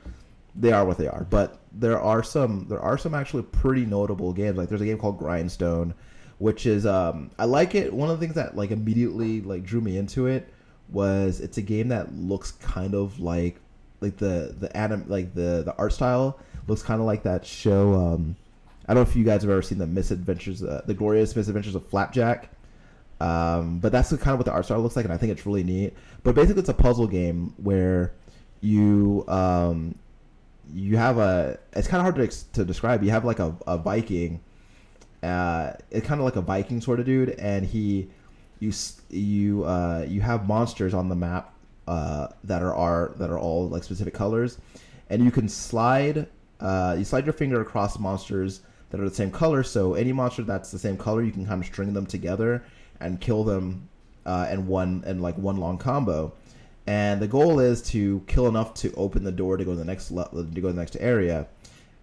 they 0.54 0.72
are 0.72 0.84
what 0.84 0.98
they 0.98 1.08
are. 1.08 1.26
But 1.28 1.58
there 1.72 2.00
are 2.00 2.22
some 2.22 2.66
there 2.68 2.80
are 2.80 2.98
some 2.98 3.14
actually 3.14 3.44
pretty 3.44 3.86
notable 3.86 4.32
games. 4.32 4.56
Like 4.56 4.68
there's 4.68 4.80
a 4.80 4.86
game 4.86 4.98
called 4.98 5.18
Grindstone, 5.18 5.94
which 6.38 6.66
is 6.66 6.86
um 6.86 7.30
I 7.38 7.44
like 7.44 7.74
it. 7.74 7.92
One 7.92 8.10
of 8.10 8.18
the 8.18 8.24
things 8.24 8.34
that 8.36 8.56
like 8.56 8.70
immediately 8.70 9.40
like 9.40 9.64
drew 9.64 9.80
me 9.80 9.98
into 9.98 10.26
it 10.26 10.52
was 10.88 11.40
it's 11.40 11.58
a 11.58 11.62
game 11.62 11.88
that 11.88 12.12
looks 12.14 12.52
kind 12.52 12.94
of 12.94 13.20
like 13.20 13.60
like 14.00 14.16
the 14.16 14.54
the 14.58 14.74
anim 14.76 15.04
like 15.08 15.34
the 15.34 15.62
the 15.64 15.74
art 15.78 15.92
style 15.92 16.38
looks 16.66 16.82
kind 16.82 17.00
of 17.00 17.06
like 17.06 17.22
that 17.22 17.44
show. 17.46 17.94
Um, 17.94 18.36
I 18.86 18.94
don't 18.94 19.04
know 19.04 19.08
if 19.08 19.16
you 19.16 19.24
guys 19.24 19.42
have 19.42 19.50
ever 19.50 19.62
seen 19.62 19.78
the 19.78 19.86
Misadventures, 19.86 20.64
uh, 20.64 20.82
the 20.86 20.94
Glorious 20.94 21.36
Misadventures 21.36 21.76
of 21.76 21.86
Flapjack 21.86 22.48
um, 23.20 23.78
but 23.80 23.92
that's 23.92 24.08
kind 24.08 24.28
of 24.28 24.38
what 24.38 24.46
the 24.46 24.52
art 24.52 24.64
style 24.64 24.80
looks 24.80 24.96
like, 24.96 25.04
and 25.04 25.12
I 25.12 25.18
think 25.18 25.30
it's 25.30 25.44
really 25.44 25.62
neat. 25.62 25.94
But 26.22 26.34
basically, 26.34 26.60
it's 26.60 26.70
a 26.70 26.74
puzzle 26.74 27.06
game 27.06 27.52
where 27.58 28.12
you 28.62 29.24
um, 29.28 29.94
you 30.74 30.96
have 30.96 31.18
a. 31.18 31.59
It's 31.72 31.88
kind 31.88 32.06
of 32.06 32.14
hard 32.14 32.30
to, 32.30 32.52
to 32.52 32.64
describe. 32.64 33.02
You 33.02 33.11
have 33.11 33.24
like 33.24 33.38
a, 33.38 33.54
a 33.66 33.78
Viking. 33.78 34.40
Uh, 35.22 35.72
it's 35.90 36.06
kind 36.06 36.20
of 36.20 36.24
like 36.24 36.37
a 36.37 36.40
Viking 36.40 36.80
sort 36.80 37.00
of 37.00 37.06
dude, 37.06 37.30
and 37.30 37.66
he 37.66 38.09
you 38.59 38.72
you 39.11 39.64
uh, 39.64 40.04
you 40.09 40.20
have 40.20 40.46
monsters 40.46 40.94
on 40.94 41.09
the 41.09 41.16
map 41.16 41.52
uh, 41.88 42.28
that 42.44 42.62
are, 42.62 42.74
are 42.74 43.12
that 43.16 43.30
are 43.30 43.38
all 43.38 43.68
like 43.68 43.85
specific 43.85 44.14
colors, 44.14 44.59
and 45.09 45.24
you 45.24 45.30
can 45.30 45.48
slide 45.48 46.26
uh, 46.61 46.94
you 46.98 47.04
slide 47.04 47.24
your 47.24 47.33
finger 47.33 47.61
across 47.61 47.98
monsters 47.98 48.61
that 48.90 49.00
are 49.00 49.09
the 49.09 49.14
same 49.14 49.30
color. 49.30 49.62
So 49.62 49.94
any 49.94 50.12
monster 50.12 50.42
that's 50.42 50.70
the 50.70 50.78
same 50.78 50.96
color, 50.96 51.22
you 51.22 51.33
can 51.33 51.46
kind 51.46 51.62
of 51.62 51.66
string 51.66 51.92
them 51.92 52.06
together 52.06 52.64
and 53.00 53.20
kill 53.20 53.44
them 53.44 53.88
uh, 54.26 54.48
in 54.50 54.66
one 54.66 55.02
in 55.06 55.20
like 55.20 55.37
one 55.37 55.56
long 55.56 55.78
combo. 55.78 56.33
And 56.90 57.22
the 57.22 57.29
goal 57.29 57.61
is 57.61 57.83
to 57.92 58.20
kill 58.26 58.48
enough 58.48 58.74
to 58.83 58.92
open 58.94 59.22
the 59.22 59.31
door 59.31 59.57
to 59.57 59.64
go 59.64 59.70
to 59.70 59.79
the 59.79 59.85
next 59.85 60.09
to 60.09 60.14
go 60.35 60.42
to 60.42 60.50
the 60.50 60.72
next 60.72 60.96
area. 60.98 61.46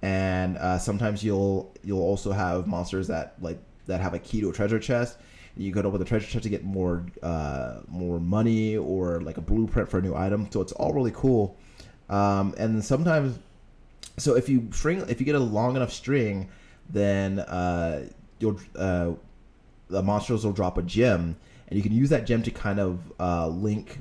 And 0.02 0.58
uh, 0.58 0.78
sometimes 0.78 1.22
you'll 1.26 1.74
you'll 1.84 2.08
also 2.12 2.32
have 2.32 2.68
monsters 2.68 3.08
that 3.08 3.36
like 3.42 3.60
that 3.88 4.00
have 4.00 4.14
a 4.14 4.20
key 4.20 4.40
to 4.40 4.50
a 4.50 4.54
treasure 4.54 4.80
chest. 4.80 5.18
You 5.58 5.74
can 5.74 5.86
open 5.86 6.00
the 6.00 6.06
treasure 6.06 6.28
chest 6.28 6.44
to 6.44 6.50
get 6.50 6.64
more 6.64 7.06
uh, 7.22 7.82
more 7.90 8.18
money 8.22 8.78
or 8.78 9.20
like 9.20 9.36
a 9.36 9.42
blueprint 9.42 9.90
for 9.90 9.98
a 9.98 10.02
new 10.02 10.16
item. 10.16 10.48
So 10.52 10.62
it's 10.62 10.72
all 10.72 10.94
really 10.94 11.12
cool. 11.14 11.58
Um, 12.08 12.56
and 12.58 12.82
sometimes, 12.82 13.38
so 14.16 14.38
if 14.38 14.48
you 14.48 14.70
string 14.72 15.04
if 15.10 15.20
you 15.20 15.26
get 15.26 15.36
a 15.36 15.40
long 15.40 15.76
enough 15.76 15.92
string, 15.92 16.48
then 16.90 17.40
uh, 17.40 18.08
you'll 18.40 18.58
uh, 18.78 19.12
the 19.90 20.02
monsters 20.02 20.46
will 20.46 20.54
drop 20.54 20.78
a 20.78 20.82
gem, 20.82 21.36
and 21.68 21.76
you 21.76 21.84
can 21.84 21.92
use 21.92 22.10
that 22.12 22.26
gem 22.26 22.42
to 22.44 22.52
kind 22.52 22.80
of 22.80 23.12
uh, 23.20 23.50
link. 23.50 24.00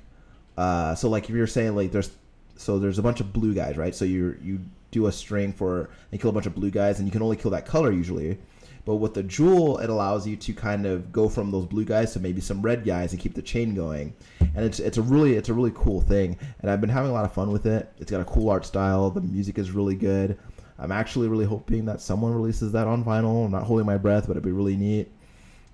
Uh, 0.57 0.95
so 0.95 1.09
like 1.09 1.25
if 1.25 1.31
you're 1.31 1.47
saying 1.47 1.77
like 1.77 1.93
there's 1.93 2.11
so 2.57 2.79
there's 2.79 2.99
a 2.99 3.03
bunch 3.03 3.21
of 3.21 3.33
blue 3.33 3.55
guys, 3.55 3.77
right? 3.77 3.95
So 3.95 4.05
you 4.05 4.39
you 4.43 4.61
do 4.91 5.07
a 5.07 5.13
string 5.13 5.53
for 5.53 5.91
and 6.11 6.21
kill 6.21 6.31
a 6.31 6.33
bunch 6.33 6.47
of 6.47 6.55
blue 6.55 6.71
guys, 6.71 6.99
and 6.99 7.07
you 7.07 7.13
can 7.13 7.23
only 7.23 7.37
kill 7.37 7.51
that 7.51 7.67
color 7.67 7.93
usually. 7.93 8.39
But 8.87 8.97
with 8.97 9.15
the 9.15 9.25
jewel, 9.25 9.79
it 9.79 9.91
allows 9.91 10.29
you 10.29 10.37
to 10.37 10.55
kind 10.55 10.87
of 10.87 11.11
go 11.11 11.29
from 11.29 11.51
those 11.51 11.67
blue 11.67 11.85
guys 11.85 12.13
to 12.13 12.21
maybe 12.21 12.41
some 12.41 12.63
red 12.63 12.85
guys 12.85 13.13
and 13.13 13.21
keep 13.21 13.35
the 13.35 13.43
chain 13.43 13.75
going. 13.75 14.15
And 14.41 14.65
it's 14.65 14.79
it's 14.79 14.97
a 14.97 15.03
really 15.03 15.35
it's 15.35 15.49
a 15.49 15.55
really 15.55 15.73
cool 15.75 16.01
thing. 16.01 16.39
And 16.61 16.71
I've 16.71 16.81
been 16.81 16.91
having 16.91 17.11
a 17.11 17.15
lot 17.15 17.25
of 17.25 17.33
fun 17.33 17.51
with 17.51 17.67
it. 17.67 17.93
It's 17.99 18.11
got 18.11 18.21
a 18.21 18.25
cool 18.25 18.49
art 18.49 18.65
style. 18.65 19.11
The 19.11 19.21
music 19.21 19.59
is 19.59 19.73
really 19.73 19.97
good. 19.97 20.39
I'm 20.79 20.93
actually 20.93 21.27
really 21.29 21.47
hoping 21.47 21.85
that 21.87 22.01
someone 22.01 22.33
releases 22.33 22.73
that 22.73 22.87
on 22.87 23.05
vinyl. 23.05 23.47
I'm 23.47 23.51
not 23.51 23.65
holding 23.65 23.87
my 23.87 23.97
breath, 23.97 24.27
but 24.27 24.33
it'd 24.33 24.45
be 24.45 24.53
really 24.53 24.77
neat. 24.77 25.11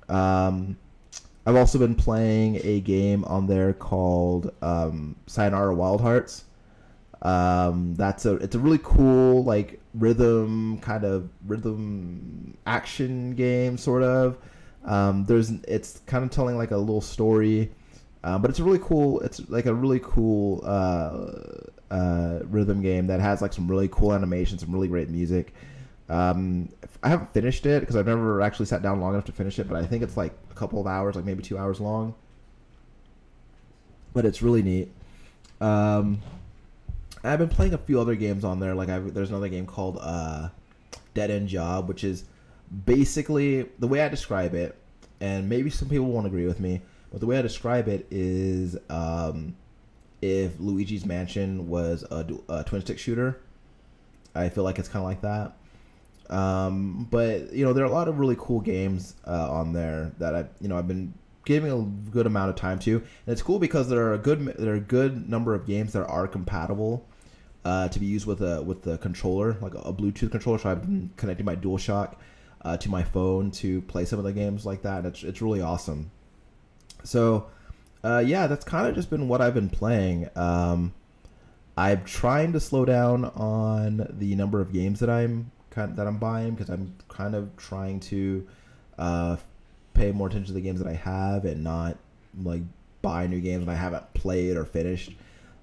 Um, 0.09 0.79
I've 1.47 1.57
also 1.57 1.79
been 1.79 1.95
playing 1.95 2.61
a 2.65 2.81
game 2.81 3.25
on 3.25 3.47
there 3.47 3.73
called 3.73 4.53
um, 4.63 5.17
Sayonara 5.27 5.75
Wild 5.75 6.01
Hearts. 6.01 6.45
Um, 7.23 7.95
that's 7.95 8.27
a 8.27 8.35
it's 8.37 8.55
a 8.57 8.59
really 8.59 8.81
cool 8.83 9.45
like 9.45 9.81
rhythm 9.95 10.79
kind 10.81 11.05
of 11.05 11.29
rhythm 11.47 12.57
action 12.67 13.35
game 13.35 13.79
sort 13.79 14.03
of. 14.03 14.39
Um, 14.85 15.25
there's 15.27 15.51
it's 15.69 16.01
kind 16.07 16.25
of 16.25 16.31
telling 16.31 16.57
like 16.59 16.73
a 16.73 16.77
little 16.77 17.01
story 17.01 17.73
Uh, 18.25 18.39
but 18.39 18.51
it's 18.51 18.61
a 18.61 18.65
really 18.65 18.79
cool. 18.81 19.21
It's 19.21 19.49
like 19.51 19.67
a 19.67 19.75
really 19.75 20.01
cool 20.03 20.63
uh, 20.65 21.33
uh, 21.91 22.41
rhythm 22.45 22.81
game 22.83 23.07
that 23.09 23.21
has 23.21 23.43
like 23.43 23.53
some 23.53 23.69
really 23.71 23.89
cool 23.89 24.13
animations, 24.15 24.61
some 24.63 24.73
really 24.73 24.89
great 24.89 25.09
music. 25.11 25.55
Um, 26.13 26.69
I 27.03 27.09
haven't 27.09 27.33
finished 27.33 27.65
it 27.65 27.81
because 27.81 27.97
I've 27.97 28.07
never 28.07 28.43
actually 28.43 28.67
sat 28.67 28.83
down 28.83 29.01
long 29.01 29.15
enough 29.15 29.25
to 29.25 29.33
finish 29.33 29.59
it, 29.59 29.67
but 29.67 29.83
I 29.83 29.87
think 29.87 30.03
it's 30.03 30.17
like 30.17 30.35
a 30.51 30.55
couple 30.55 30.79
of 30.79 30.87
hours, 30.87 31.17
like 31.17 31.25
maybe 31.25 31.43
two 31.43 31.57
hours 31.57 31.81
long. 31.81 32.15
But 34.13 34.27
it's 34.27 34.43
really 34.43 34.63
neat. 34.63 34.93
Um, 35.63 36.21
I've 37.25 37.39
been 37.39 37.49
playing 37.49 37.73
a 37.73 37.79
few 37.79 37.99
other 37.99 38.15
games 38.15 38.45
on 38.45 38.61
there. 38.61 38.75
Like 38.75 38.91
I've, 38.91 39.15
there's 39.15 39.31
another 39.31 39.49
game 39.49 39.65
called 39.65 39.97
uh, 40.03 40.51
Dead 41.15 41.31
End 41.31 41.49
Job, 41.49 41.89
which 41.89 42.05
is 42.05 42.25
basically 42.85 43.63
the 43.79 43.89
way 43.89 44.03
I 44.03 44.11
describe 44.11 44.55
it, 44.55 44.77
and 45.19 45.49
maybe 45.49 45.71
some 45.71 45.89
people 45.89 46.07
won't 46.07 46.27
agree 46.27 46.47
with 46.47 46.61
me, 46.61 46.83
but 47.11 47.21
the 47.21 47.27
way 47.27 47.39
I 47.39 47.43
describe 47.43 47.89
it 47.89 48.07
is 48.11 48.77
um, 48.91 49.57
if 50.21 50.61
Luigi's 50.61 51.07
Mansion 51.07 51.69
was 51.69 52.05
a, 52.11 52.27
a 52.51 52.65
twin 52.65 52.83
stick 52.83 52.99
shooter. 52.99 53.41
I 54.35 54.51
feel 54.51 54.65
like 54.65 54.79
it's 54.79 54.89
kind 54.89 55.03
of 55.03 55.09
like 55.09 55.23
that. 55.23 55.57
Um, 56.33 57.07
but 57.11 57.53
you 57.53 57.65
know, 57.65 57.73
there 57.73 57.85
are 57.85 57.89
a 57.89 57.93
lot 57.93 58.09
of 58.09 58.19
really 58.19 58.37
cool 58.39 58.61
games 58.61 59.17
uh, 59.27 59.51
on 59.51 59.73
there 59.73 60.13
that 60.19 60.35
I, 60.35 60.47
you 60.61 60.69
know, 60.69 60.79
I've 60.79 60.89
been 60.89 61.13
giving 61.45 61.71
a 61.71 62.11
good 62.11 62.27
amount 62.27 62.49
of 62.49 62.57
time 62.57 62.79
to, 62.81 62.97
and 62.97 63.05
it's 63.27 63.43
cool 63.43 63.59
because 63.59 63.89
there 63.89 64.07
are 64.07 64.15
a 64.15 64.19
good 64.19 64.41
there 64.59 64.73
are 64.73 64.77
a 64.77 64.81
good 64.81 65.29
number 65.29 65.55
of 65.55 65.67
games 65.67 65.93
that 65.93 66.07
are 66.07 66.27
compatible 66.27 67.07
uh, 67.67 67.89
to 67.89 68.01
be 68.01 68.07
used 68.07 68.27
with 68.27 68.41
a 68.41 68.63
with 68.63 68.83
the 68.83 68.97
controller, 68.99 69.59
like 69.61 69.75
a, 69.75 69.93
Bluetooth 69.93 70.31
controller. 70.31 70.59
So 70.59 70.71
I've 70.71 70.81
been 70.81 71.11
connecting 71.17 71.45
my 71.45 71.55
DualShock 71.55 72.17
uh, 72.63 72.79
to 72.79 72.89
my 72.89 73.03
phone 73.03 73.51
to 73.53 73.83
play 73.83 74.07
some 74.07 74.19
of 74.19 74.25
the 74.25 74.33
games 74.33 74.65
like 74.65 74.83
that. 74.83 75.05
It's 75.05 75.23
it's 75.23 75.43
really 75.43 75.61
awesome. 75.61 76.11
So, 77.05 77.49
uh, 78.03 78.23
yeah, 78.25 78.47
that's 78.47 78.65
kind 78.65 78.87
of 78.87 78.95
just 78.95 79.11
been 79.11 79.29
what 79.29 79.43
I've 79.43 79.55
been 79.55 79.69
playing. 79.69 80.31
Um, 80.35 80.95
I'm 81.77 82.05
trying 82.05 82.53
to 82.53 82.61
slow 82.61 82.85
down 82.85 83.25
on 83.25 84.07
the 84.19 84.35
number 84.35 84.61
of 84.61 84.73
games 84.73 85.01
that 85.01 85.11
I'm 85.11 85.51
kind 85.73 85.97
that 85.97 86.07
I'm 86.07 86.19
buying 86.19 86.53
because 86.53 86.71
I'm 86.71 86.95
kind 87.09 87.35
of 87.35 87.57
trying 87.57 87.99
to 88.01 88.47
uh, 88.99 89.37
pay 89.95 90.13
more 90.13 90.29
attention 90.29 90.47
to 90.47 90.53
the 90.53 90.61
games 90.61 90.81
that 90.81 90.89
I 90.89 90.95
have 90.95 91.45
and 91.45 91.65
not 91.65 91.97
like 92.43 92.63
buy 93.01 93.27
new 93.27 93.41
games 93.41 93.67
when 93.67 93.75
I 93.75 93.79
haven't 93.79 94.15
played 94.15 94.57
or 94.57 94.65
finished 94.65 95.13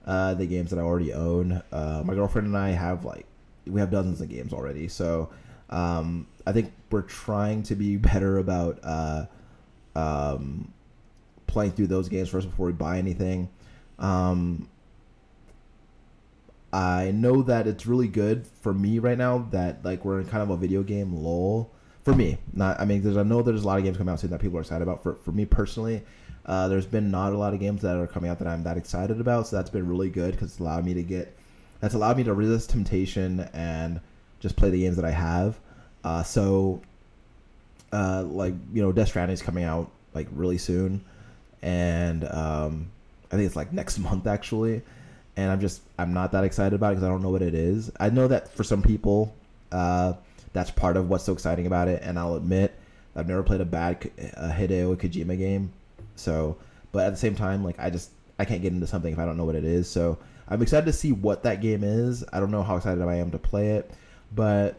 uh, 0.06 0.34
the 0.34 0.46
games 0.46 0.72
that 0.72 0.80
I 0.80 0.82
already 0.82 1.14
own. 1.14 1.62
Uh, 1.72 2.04
my 2.06 2.16
girlfriend 2.16 2.48
and 2.48 2.58
I 2.58 2.72
have 2.72 3.06
like 3.06 3.26
we 3.68 3.80
have 3.80 3.92
dozens 3.92 4.20
of 4.20 4.30
games 4.30 4.52
already, 4.52 4.88
so 4.88 5.30
um, 5.70 6.28
I 6.46 6.52
think 6.52 6.74
we're 6.92 7.04
trying 7.04 7.64
to 7.64 7.76
be 7.76 7.96
better 8.12 8.40
about 8.40 8.80
uh, 8.84 9.26
um, 9.96 10.74
playing 11.48 11.72
through 11.72 11.88
those 11.88 12.10
games 12.10 12.30
first 12.30 12.50
before 12.50 12.66
we 12.66 12.74
buy 12.74 12.98
anything. 12.98 13.50
Um, 14.00 14.68
I 16.72 17.12
know 17.12 17.42
that 17.44 17.68
it's 17.68 17.86
really 17.86 18.08
good 18.08 18.46
for 18.62 18.74
me 18.74 19.00
right 19.00 19.18
now 19.18 19.48
that 19.52 19.84
like 19.84 20.06
we're 20.06 20.20
in 20.20 20.28
kind 20.28 20.44
of 20.44 20.50
a 20.52 20.58
video 20.58 20.84
game 20.84 21.14
lull. 21.14 21.72
For 22.04 22.14
me, 22.16 22.38
not 22.54 22.80
I 22.80 22.86
mean, 22.86 23.02
there's 23.02 23.18
I 23.18 23.24
know 23.24 23.42
there's 23.42 23.64
a 23.64 23.68
lot 23.68 23.78
of 23.78 23.84
games 23.84 23.98
coming 23.98 24.12
out 24.12 24.20
soon 24.20 24.30
that 24.32 24.40
people 24.40 24.58
are 24.58 24.62
excited 24.62 24.84
about. 24.84 25.04
For 25.04 25.16
for 25.16 25.32
me 25.32 25.46
personally, 25.46 26.04
uh, 26.46 26.68
there's 26.68 26.86
been 26.86 27.12
not 27.12 27.34
a 27.34 27.38
lot 27.38 27.54
of 27.54 27.60
games 27.60 27.82
that 27.82 27.98
are 27.98 28.08
coming 28.08 28.30
out 28.30 28.40
that 28.40 28.48
I'm 28.48 28.64
that 28.64 28.78
excited 28.78 29.20
about. 29.20 29.48
So 29.48 29.56
that's 29.56 29.70
been 29.70 29.88
really 29.88 30.10
good 30.10 30.32
because 30.32 30.52
it's 30.52 30.60
allowed 30.60 30.86
me 30.86 30.94
to 30.94 31.04
get 31.04 31.36
that's 31.82 31.94
allowed 31.94 32.18
me 32.18 32.24
to 32.24 32.34
resist 32.34 32.70
temptation 32.70 33.42
and 33.54 34.00
just 34.40 34.56
play 34.56 34.70
the 34.70 34.82
games 34.82 34.96
that 34.96 35.06
I 35.06 35.12
have. 35.12 35.60
Uh, 36.04 36.24
so, 36.24 36.82
uh, 37.92 38.24
like 38.24 38.54
you 38.74 38.82
know, 38.82 38.92
Death 38.92 39.10
Stranding 39.10 39.34
is 39.34 39.42
coming 39.42 39.64
out 39.64 39.92
like 40.14 40.28
really 40.32 40.58
soon, 40.58 41.04
and 41.62 42.24
um, 42.26 42.92
I 43.32 43.36
think 43.36 43.46
it's 43.46 43.56
like 43.56 43.74
next 43.74 43.98
month 44.00 44.28
actually 44.28 44.84
and 45.40 45.52
I'm 45.52 45.62
just 45.62 45.82
I'm 45.98 46.14
not 46.14 46.34
that 46.34 46.44
excited 46.44 46.76
about 46.76 46.90
it 46.90 46.96
because 46.96 47.06
I 47.06 47.08
don't 47.08 47.22
know 47.22 47.30
what 47.30 47.42
it 47.42 47.54
is. 47.54 47.90
I 48.00 48.10
know 48.10 48.28
that 48.28 48.54
for 48.54 48.66
some 48.66 48.82
people, 48.82 49.34
uh, 49.72 50.14
that's 50.52 50.70
part 50.70 50.98
of 50.98 51.10
what's 51.10 51.24
so 51.24 51.32
exciting 51.32 51.66
about 51.66 51.88
it, 51.88 52.04
and 52.04 52.20
I'll 52.20 52.36
admit 52.36 52.74
I've 53.16 53.28
never 53.28 53.42
played 53.42 53.62
a 53.62 53.66
bad 53.66 54.02
Hideo 54.02 54.98
Kojima 54.98 55.38
game, 55.38 55.72
so 56.16 56.58
but 56.92 57.06
at 57.06 57.12
the 57.12 57.18
same 57.18 57.36
time, 57.36 57.64
like 57.64 57.80
I 57.80 57.90
just 57.90 58.12
I 58.38 58.44
can't 58.44 58.62
get 58.62 58.74
into 58.74 58.86
something 58.86 59.14
if 59.14 59.20
I 59.20 59.26
don't 59.26 59.38
know 59.38 59.46
what 59.46 59.56
it 59.56 59.64
is. 59.64 59.90
So 59.90 60.18
I'm 60.50 60.62
excited 60.62 60.86
to 60.88 60.94
see 60.94 61.14
what 61.14 61.44
that 61.44 61.62
game 61.62 61.84
is. 61.86 62.26
I 62.34 62.42
don't 62.42 62.52
know 62.52 62.64
how 62.64 62.76
excited 62.76 63.02
I 63.02 63.16
am 63.16 63.32
to 63.32 63.40
play 63.40 63.70
it, 63.70 63.90
but 64.36 64.76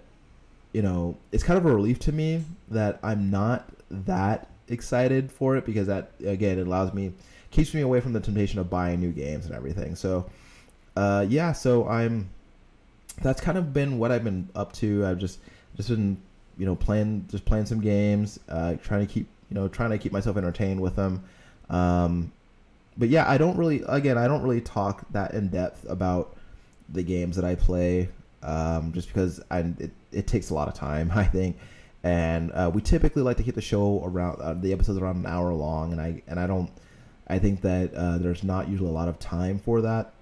you 0.74 0.82
know 0.82 1.16
it's 1.32 1.42
kind 1.42 1.58
of 1.58 1.64
a 1.64 1.74
relief 1.74 1.98
to 2.00 2.12
me 2.12 2.44
that 2.68 3.00
I'm 3.02 3.30
not 3.30 3.66
that 3.90 4.46
excited 4.68 5.32
for 5.32 5.56
it 5.56 5.64
because 5.64 5.86
that 5.86 6.12
again 6.24 6.58
it 6.58 6.66
allows 6.66 6.92
me 6.92 7.12
keeps 7.50 7.74
me 7.74 7.80
away 7.80 8.00
from 8.00 8.12
the 8.12 8.20
temptation 8.20 8.58
of 8.58 8.68
buying 8.68 9.00
new 9.00 9.10
games 9.10 9.46
and 9.46 9.54
everything. 9.54 9.94
So 9.94 10.30
uh, 10.96 11.26
yeah, 11.28 11.52
so 11.52 11.86
I'm. 11.88 12.30
That's 13.22 13.40
kind 13.40 13.58
of 13.58 13.72
been 13.72 13.98
what 13.98 14.10
I've 14.10 14.24
been 14.24 14.48
up 14.54 14.72
to. 14.74 15.04
I've 15.06 15.18
just 15.18 15.40
just 15.76 15.88
been 15.88 16.20
you 16.56 16.66
know 16.66 16.74
playing 16.76 17.26
just 17.30 17.44
playing 17.44 17.66
some 17.66 17.80
games, 17.80 18.40
uh, 18.48 18.74
trying 18.82 19.06
to 19.06 19.12
keep 19.12 19.26
you 19.50 19.54
know 19.54 19.68
trying 19.68 19.90
to 19.90 19.98
keep 19.98 20.12
myself 20.12 20.36
entertained 20.36 20.80
with 20.80 20.96
them. 20.96 21.24
Um, 21.68 22.32
but 22.96 23.08
yeah, 23.08 23.28
I 23.28 23.38
don't 23.38 23.56
really 23.56 23.82
again 23.88 24.18
I 24.18 24.26
don't 24.26 24.42
really 24.42 24.60
talk 24.60 25.06
that 25.12 25.34
in 25.34 25.48
depth 25.48 25.86
about 25.88 26.36
the 26.88 27.02
games 27.02 27.36
that 27.36 27.44
I 27.44 27.54
play, 27.54 28.08
um, 28.42 28.92
just 28.92 29.08
because 29.08 29.40
I 29.50 29.60
it, 29.78 29.90
it 30.12 30.26
takes 30.26 30.50
a 30.50 30.54
lot 30.54 30.68
of 30.68 30.74
time 30.74 31.10
I 31.14 31.24
think, 31.24 31.56
and 32.02 32.50
uh, 32.52 32.70
we 32.72 32.80
typically 32.80 33.22
like 33.22 33.36
to 33.36 33.42
keep 33.42 33.54
the 33.54 33.62
show 33.62 34.02
around 34.04 34.40
uh, 34.40 34.54
the 34.54 34.72
episodes 34.72 34.98
around 34.98 35.16
an 35.16 35.26
hour 35.26 35.52
long, 35.52 35.92
and 35.92 36.00
I 36.00 36.22
and 36.26 36.40
I 36.40 36.46
don't 36.46 36.70
I 37.28 37.38
think 37.38 37.60
that 37.62 37.94
uh, 37.94 38.18
there's 38.18 38.42
not 38.42 38.68
usually 38.68 38.90
a 38.90 38.92
lot 38.92 39.08
of 39.08 39.18
time 39.18 39.58
for 39.60 39.80
that 39.82 40.12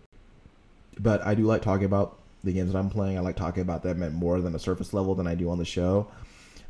but 0.99 1.25
I 1.27 1.35
do 1.35 1.45
like 1.45 1.63
talking 1.63 1.87
about 1.87 2.19
the 2.45 2.53
games 2.53 2.73
that 2.73 2.79
I'm 2.79 2.91
playing. 2.91 3.17
I 3.19 3.21
like 3.21 3.37
talking 3.37 3.63
about 3.63 3.83
them 3.83 4.03
at 4.03 4.13
more 4.13 4.41
than 4.41 4.55
a 4.55 4.59
surface 4.59 4.93
level 4.93 5.15
than 5.15 5.27
I 5.27 5.35
do 5.35 5.51
on 5.51 5.59
the 5.59 5.65
show. 5.65 6.09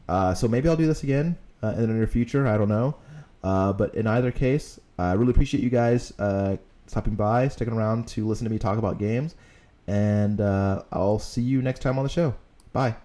Uh, 0.08 0.34
so 0.34 0.48
maybe 0.48 0.68
I'll 0.68 0.76
do 0.76 0.86
this 0.86 1.02
again 1.02 1.36
uh, 1.62 1.74
in 1.76 1.88
the 1.88 1.94
near 1.94 2.06
future. 2.06 2.46
I 2.46 2.56
don't 2.56 2.68
know. 2.68 2.96
Uh, 3.42 3.72
but 3.72 3.94
in 3.94 4.06
either 4.06 4.32
case, 4.32 4.80
I 4.98 5.12
really 5.12 5.30
appreciate 5.30 5.62
you 5.62 5.70
guys 5.70 6.12
uh, 6.18 6.56
stopping 6.86 7.14
by, 7.14 7.48
sticking 7.48 7.74
around 7.74 8.08
to 8.08 8.26
listen 8.26 8.44
to 8.44 8.50
me 8.50 8.58
talk 8.58 8.78
about 8.78 8.98
games. 8.98 9.34
And 9.86 10.40
uh, 10.40 10.82
I'll 10.92 11.18
see 11.18 11.42
you 11.42 11.62
next 11.62 11.80
time 11.80 11.98
on 11.98 12.04
the 12.04 12.10
show. 12.10 12.34
Bye. 12.72 12.96